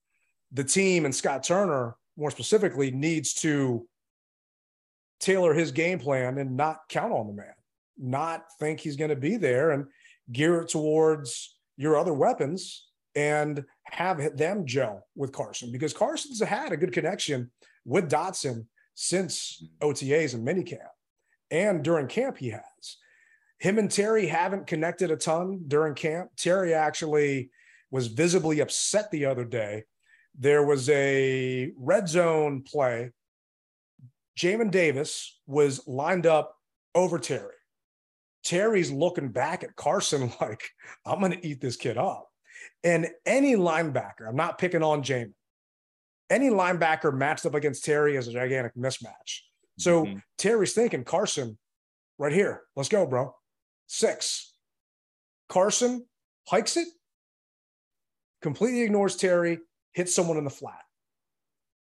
[0.52, 3.88] the team and Scott Turner, more specifically, needs to
[5.20, 7.56] tailor his game plan and not count on the man,
[7.98, 9.86] not think he's going to be there and
[10.32, 16.72] gear it towards your other weapons and have them gel with Carson because Carson's had
[16.72, 17.50] a good connection
[17.84, 18.68] with Dotson
[19.00, 19.88] since mm-hmm.
[19.88, 20.90] OTAs and minicamp.
[21.52, 22.98] And during camp, he has.
[23.60, 26.32] Him and Terry haven't connected a ton during camp.
[26.36, 27.52] Terry actually
[27.90, 29.84] was visibly upset the other day.
[30.38, 33.12] There was a red zone play.
[34.38, 36.56] Jamin Davis was lined up
[36.94, 37.54] over Terry.
[38.44, 40.64] Terry's looking back at Carson like,
[41.06, 42.30] I'm going to eat this kid up.
[42.84, 45.34] And any linebacker, I'm not picking on Jamin,
[46.30, 49.42] any linebacker matched up against Terry is a gigantic mismatch.
[49.78, 50.18] So mm-hmm.
[50.38, 51.58] Terry's thinking, Carson,
[52.18, 53.36] right here, let's go, bro.
[53.88, 54.54] Six.
[55.50, 56.06] Carson
[56.48, 56.88] hikes it,
[58.42, 59.60] completely ignores Terry,
[59.94, 60.82] hits someone in the flat.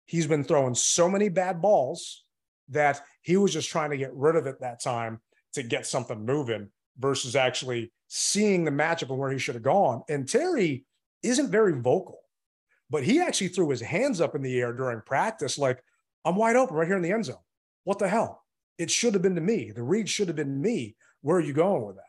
[0.06, 2.26] He's been throwing so many bad balls
[2.70, 5.20] that he was just trying to get rid of it that time
[5.54, 10.04] to get something moving versus actually seeing the matchup and where he should have gone.
[10.10, 10.86] And Terry
[11.24, 12.20] isn't very vocal,
[12.90, 15.84] but he actually threw his hands up in the air during practice, like,
[16.26, 17.38] I'm wide open right here in the end zone.
[17.84, 18.44] What the hell?
[18.78, 19.72] It should have been to me.
[19.72, 22.04] The read should have been me where are you going with that?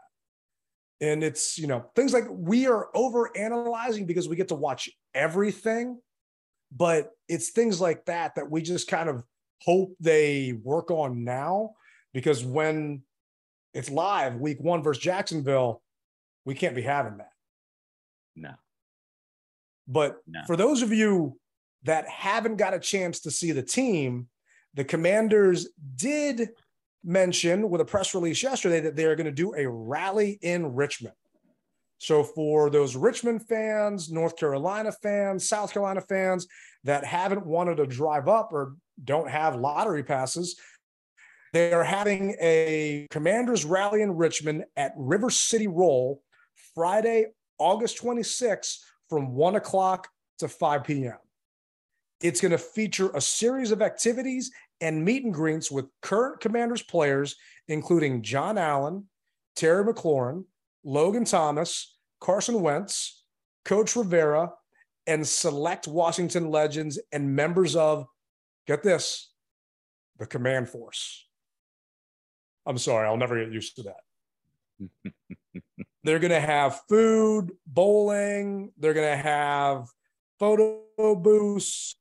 [1.06, 4.90] And it's, you know, things like we are over analyzing because we get to watch
[5.14, 5.98] everything,
[6.70, 9.24] but it's things like that that we just kind of
[9.62, 11.70] hope they work on now
[12.12, 13.02] because when
[13.72, 15.82] it's live week one versus Jacksonville,
[16.44, 17.32] we can't be having that.
[18.36, 18.54] No.
[19.90, 20.40] But no.
[20.46, 21.36] for those of you
[21.82, 24.28] that haven't got a chance to see the team,
[24.74, 26.50] the Commanders did
[27.02, 30.74] mention with a press release yesterday that they are going to do a rally in
[30.74, 31.14] Richmond.
[31.98, 36.46] So, for those Richmond fans, North Carolina fans, South Carolina fans
[36.84, 40.56] that haven't wanted to drive up or don't have lottery passes,
[41.52, 46.22] they are having a Commanders rally in Richmond at River City Roll
[46.74, 47.26] Friday,
[47.58, 48.78] August 26th
[49.10, 50.08] from 1 o'clock
[50.38, 51.18] to 5 p.m.
[52.22, 54.50] It's going to feature a series of activities
[54.80, 57.36] and meet and greets with current Commanders players,
[57.68, 59.06] including John Allen,
[59.56, 60.44] Terry McLaurin,
[60.84, 63.24] Logan Thomas, Carson Wentz,
[63.64, 64.52] Coach Rivera,
[65.06, 68.06] and select Washington legends and members of,
[68.66, 69.32] get this,
[70.18, 71.26] the Command Force.
[72.66, 75.12] I'm sorry, I'll never get used to that.
[76.04, 79.86] they're going to have food, bowling, they're going to have
[80.38, 81.96] photo booths,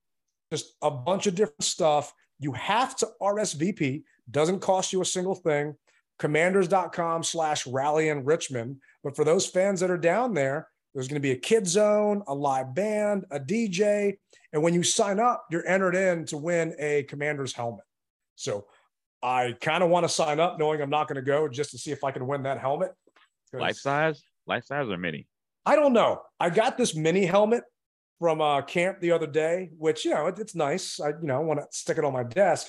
[0.52, 2.14] just a bunch of different stuff.
[2.40, 5.76] You have to RSVP, doesn't cost you a single thing.
[6.20, 8.78] Commanders.com slash rally in Richmond.
[9.04, 12.24] But for those fans that are down there, there's going to be a kid zone,
[12.28, 14.18] a live band, a DJ.
[14.52, 17.86] And when you sign up, you're entered in to win a Commanders helmet.
[18.36, 18.66] So
[19.22, 21.78] I kind of want to sign up knowing I'm not going to go just to
[21.78, 22.92] see if I can win that helmet.
[23.54, 24.22] Life size?
[24.48, 25.28] Life size or mini?
[25.66, 26.22] I don't know.
[26.40, 27.64] I got this mini helmet
[28.20, 31.00] from uh, camp the other day, which you know it, it's nice.
[31.00, 32.68] I you know want to stick it on my desk.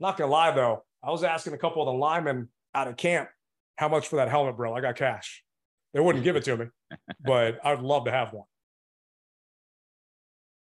[0.00, 3.28] Not gonna lie though, I was asking a couple of the linemen out of camp
[3.76, 4.74] how much for that helmet, bro.
[4.74, 5.44] I got cash.
[5.94, 6.66] They wouldn't give it to me,
[7.24, 8.46] but I'd love to have one.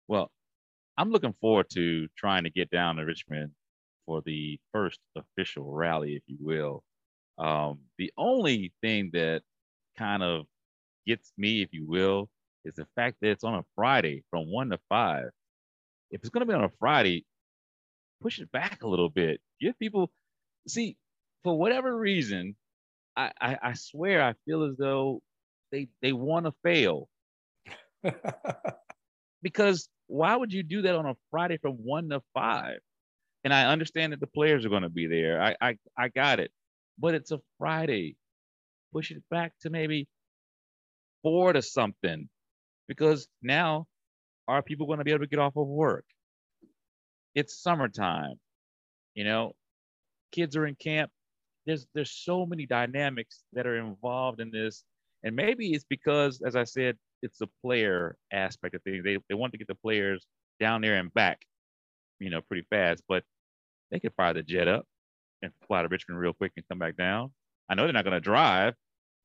[0.06, 0.30] Well,
[0.96, 3.52] I'm looking forward to trying to get down to Richmond
[4.06, 6.82] for the first official rally, if you will,
[7.38, 9.42] Um, the only thing that
[9.98, 10.46] kind of
[11.06, 12.30] gets me, if you will,
[12.64, 15.30] is the fact that it's on a Friday from one to five.
[16.10, 17.26] If it's going to be on a Friday,
[18.22, 19.40] push it back a little bit.
[19.60, 20.10] Give people,
[20.68, 20.96] see,
[21.44, 22.56] for whatever reason,
[23.16, 25.22] I, I, I swear I feel as though
[25.72, 27.08] they they want to fail
[29.42, 32.78] because why would you do that on a Friday from one to five?
[33.44, 35.42] And I understand that the players are going to be there.
[35.42, 36.50] I, I I got it,
[36.98, 38.16] but it's a Friday.
[38.92, 40.08] Push it back to maybe
[41.22, 42.28] four to something,
[42.88, 43.86] because now
[44.46, 46.04] are people going to be able to get off of work?
[47.34, 48.34] It's summertime,
[49.14, 49.52] you know.
[50.32, 51.10] Kids are in camp.
[51.66, 54.84] There's there's so many dynamics that are involved in this,
[55.22, 59.04] and maybe it's because, as I said, it's the player aspect of things.
[59.04, 60.26] They they want to get the players
[60.60, 61.42] down there and back,
[62.20, 63.02] you know, pretty fast.
[63.08, 63.24] But
[63.90, 64.86] they could fire the jet up
[65.42, 67.32] and fly to Richmond real quick and come back down.
[67.68, 68.74] I know they're not going to drive.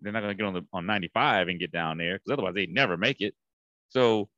[0.02, 2.54] They're not going to get on the on 95 and get down there because otherwise
[2.56, 3.34] they'd never make it.
[3.90, 4.30] So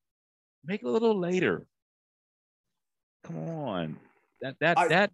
[0.63, 1.65] make it a little later.
[3.23, 3.97] Come on,
[4.41, 5.11] that that I, that.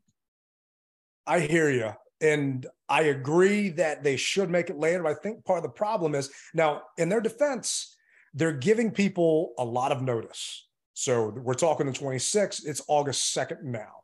[1.25, 1.91] I hear you.
[2.19, 5.07] And I agree that they should make it later.
[5.07, 7.95] I think part of the problem is now, in their defense,
[8.33, 10.67] they're giving people a lot of notice.
[10.93, 14.00] So we're talking the 26th, it's August 2nd now.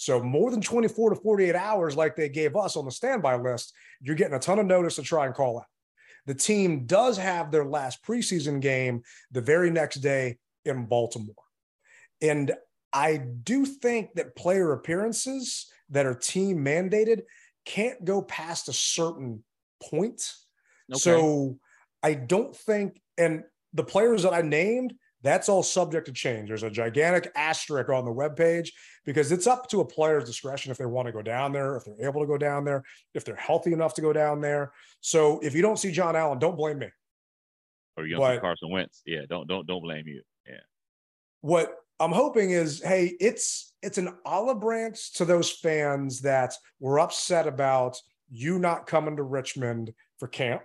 [0.00, 3.74] So more than 24 to 48 hours, like they gave us on the standby list,
[4.00, 5.66] you're getting a ton of notice to try and call out.
[6.24, 11.34] The team does have their last preseason game the very next day in Baltimore.
[12.22, 12.52] And
[12.92, 17.22] I do think that player appearances that are team mandated
[17.64, 19.42] can't go past a certain
[19.82, 20.32] point.
[20.92, 20.98] Okay.
[21.00, 21.58] So
[22.04, 23.42] I don't think, and
[23.74, 26.48] the players that I named, that's all subject to change.
[26.48, 28.70] There's a gigantic asterisk on the webpage
[29.04, 31.84] because it's up to a player's discretion if they want to go down there, if
[31.84, 34.72] they're able to go down there, if they're healthy enough to go down there.
[35.00, 36.88] So if you don't see John Allen, don't blame me.
[37.96, 39.02] Or you don't see Carson Wentz.
[39.04, 40.22] Yeah, don't don't don't blame you.
[40.46, 40.60] Yeah.
[41.40, 47.00] What I'm hoping is, hey, it's it's an olive branch to those fans that were
[47.00, 48.00] upset about
[48.30, 50.62] you not coming to Richmond for camp.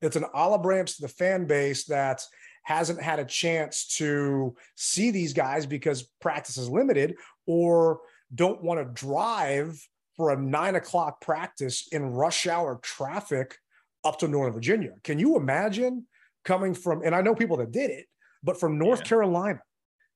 [0.00, 2.22] It's an olive branch to the fan base that
[2.68, 7.16] hasn't had a chance to see these guys because practice is limited
[7.46, 8.00] or
[8.34, 9.82] don't want to drive
[10.18, 13.56] for a nine o'clock practice in rush hour traffic
[14.04, 14.92] up to Northern Virginia.
[15.02, 16.06] Can you imagine
[16.44, 18.04] coming from, and I know people that did it,
[18.42, 19.06] but from North yeah.
[19.06, 19.60] Carolina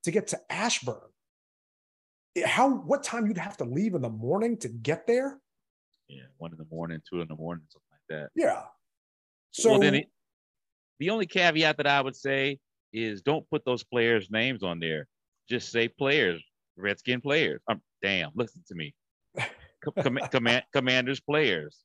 [0.04, 1.00] to get to Ashburn?
[2.36, 5.40] Eh, how, what time you'd have to leave in the morning to get there?
[6.06, 8.30] Yeah, one in the morning, two in the morning, something like that.
[8.34, 8.64] Yeah.
[9.52, 10.02] So well, then
[11.02, 12.60] the only caveat that I would say
[12.92, 15.08] is don't put those players' names on there.
[15.48, 16.40] Just say players,
[16.76, 17.60] Redskin players.
[17.68, 18.94] Um, damn, listen to me.
[19.82, 21.80] Com- command, commanders players.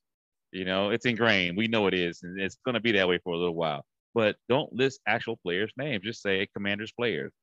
[0.52, 1.58] You know, it's ingrained.
[1.58, 3.84] We know it is, and it's going to be that way for a little while.
[4.14, 6.04] But don't list actual players' names.
[6.04, 7.34] Just say commanders players.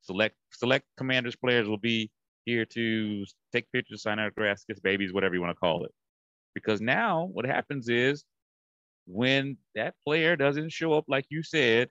[0.00, 2.10] Select select commanders players will be
[2.46, 5.92] here to take pictures, sign autographs, kiss babies, whatever you want to call it.
[6.54, 8.24] Because now what happens is
[9.06, 11.88] when that player doesn't show up like you said,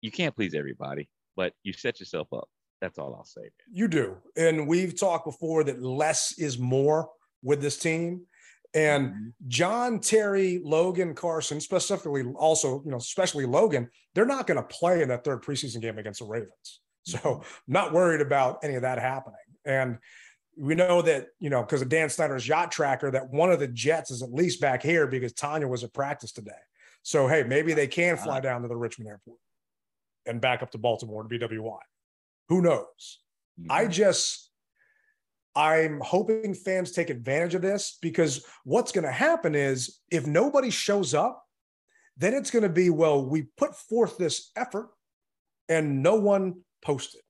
[0.00, 2.48] you can't please everybody, but you set yourself up.
[2.80, 3.40] That's all I'll say.
[3.40, 3.50] Man.
[3.72, 4.16] You do.
[4.36, 7.08] And we've talked before that less is more
[7.42, 8.26] with this team.
[8.74, 9.28] And mm-hmm.
[9.48, 15.02] John, Terry, Logan, Carson, specifically also, you know, especially Logan, they're not going to play
[15.02, 16.80] in that third preseason game against the Ravens.
[17.06, 17.42] So mm-hmm.
[17.68, 19.36] not worried about any of that happening.
[19.64, 19.98] And
[20.56, 23.68] we know that you know because of Dan Snyder's yacht tracker that one of the
[23.68, 26.52] jets is at least back here because Tanya was at practice today.
[27.02, 29.38] So hey, maybe they can fly down to the Richmond airport
[30.26, 31.78] and back up to Baltimore to BWI.
[32.48, 33.20] Who knows?
[33.60, 33.70] Mm-hmm.
[33.70, 34.50] I just
[35.54, 40.68] I'm hoping fans take advantage of this because what's going to happen is if nobody
[40.70, 41.42] shows up,
[42.18, 44.88] then it's going to be well, we put forth this effort
[45.68, 47.22] and no one posted.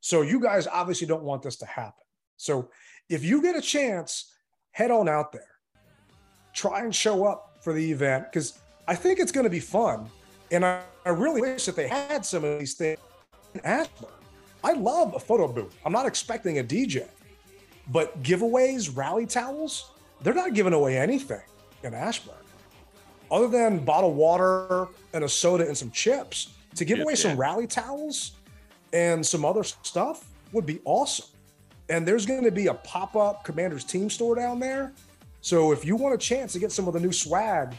[0.00, 2.04] So you guys obviously don't want this to happen.
[2.38, 2.70] So
[3.10, 4.32] if you get a chance,
[4.70, 5.42] head on out there.
[6.54, 10.08] Try and show up for the event because I think it's going to be fun.
[10.50, 12.98] And I, I, really wish that they had some of these things
[13.52, 14.08] in Ashburn.
[14.64, 15.76] I love a photo booth.
[15.84, 17.06] I'm not expecting a DJ,
[17.88, 19.90] but giveaways, rally towels,
[20.22, 21.42] they're not giving away anything
[21.82, 22.34] in Ashburn
[23.30, 26.54] other than bottled water and a soda and some chips.
[26.76, 28.32] To give away some rally towels
[28.92, 31.26] and some other stuff would be awesome
[31.88, 34.92] and there's going to be a pop-up Commanders team store down there.
[35.40, 37.74] So if you want a chance to get some of the new swag,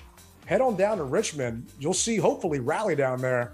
[0.46, 1.68] head on down to Richmond.
[1.80, 3.54] You'll see hopefully Rally down there.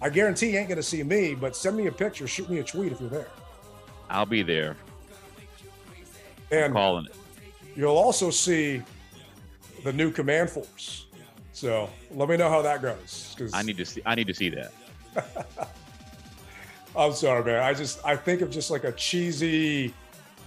[0.00, 2.58] I guarantee you ain't going to see me, but send me a picture, shoot me
[2.58, 3.28] a tweet if you're there.
[4.10, 4.76] I'll be there.
[6.50, 7.16] And I'm calling it.
[7.74, 8.82] you'll also see
[9.82, 11.06] the new command force.
[11.52, 13.34] So let me know how that goes.
[13.36, 14.02] Because I need to see.
[14.04, 14.72] I need to see that.
[16.96, 17.62] I'm sorry, man.
[17.62, 19.92] I just I think of just like a cheesy,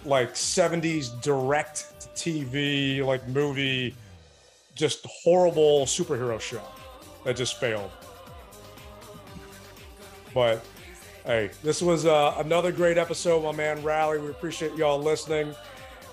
[0.06, 3.96] like 70s direct TV like movie,
[4.76, 6.62] just horrible superhero show
[7.26, 7.92] that just failed.
[10.34, 10.64] But
[11.26, 14.20] hey, this was uh, another great episode, my man Rally.
[14.20, 15.54] We appreciate y'all listening.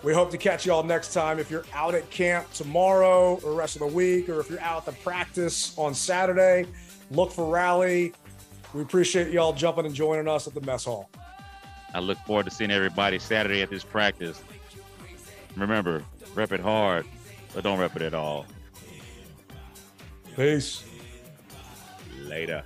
[0.02, 1.38] We hope to catch y'all next time.
[1.38, 4.78] If you're out at camp tomorrow or rest of the week, or if you're out
[4.78, 6.66] at the practice on Saturday,
[7.10, 8.12] look for Rally.
[8.74, 11.08] We appreciate y'all jumping and joining us at the mess hall.
[11.94, 14.42] I look forward to seeing everybody Saturday at this practice.
[15.56, 16.02] Remember,
[16.34, 17.06] rep it hard,
[17.54, 18.46] but don't rep it at all.
[20.34, 20.84] Peace.
[22.24, 22.64] Later.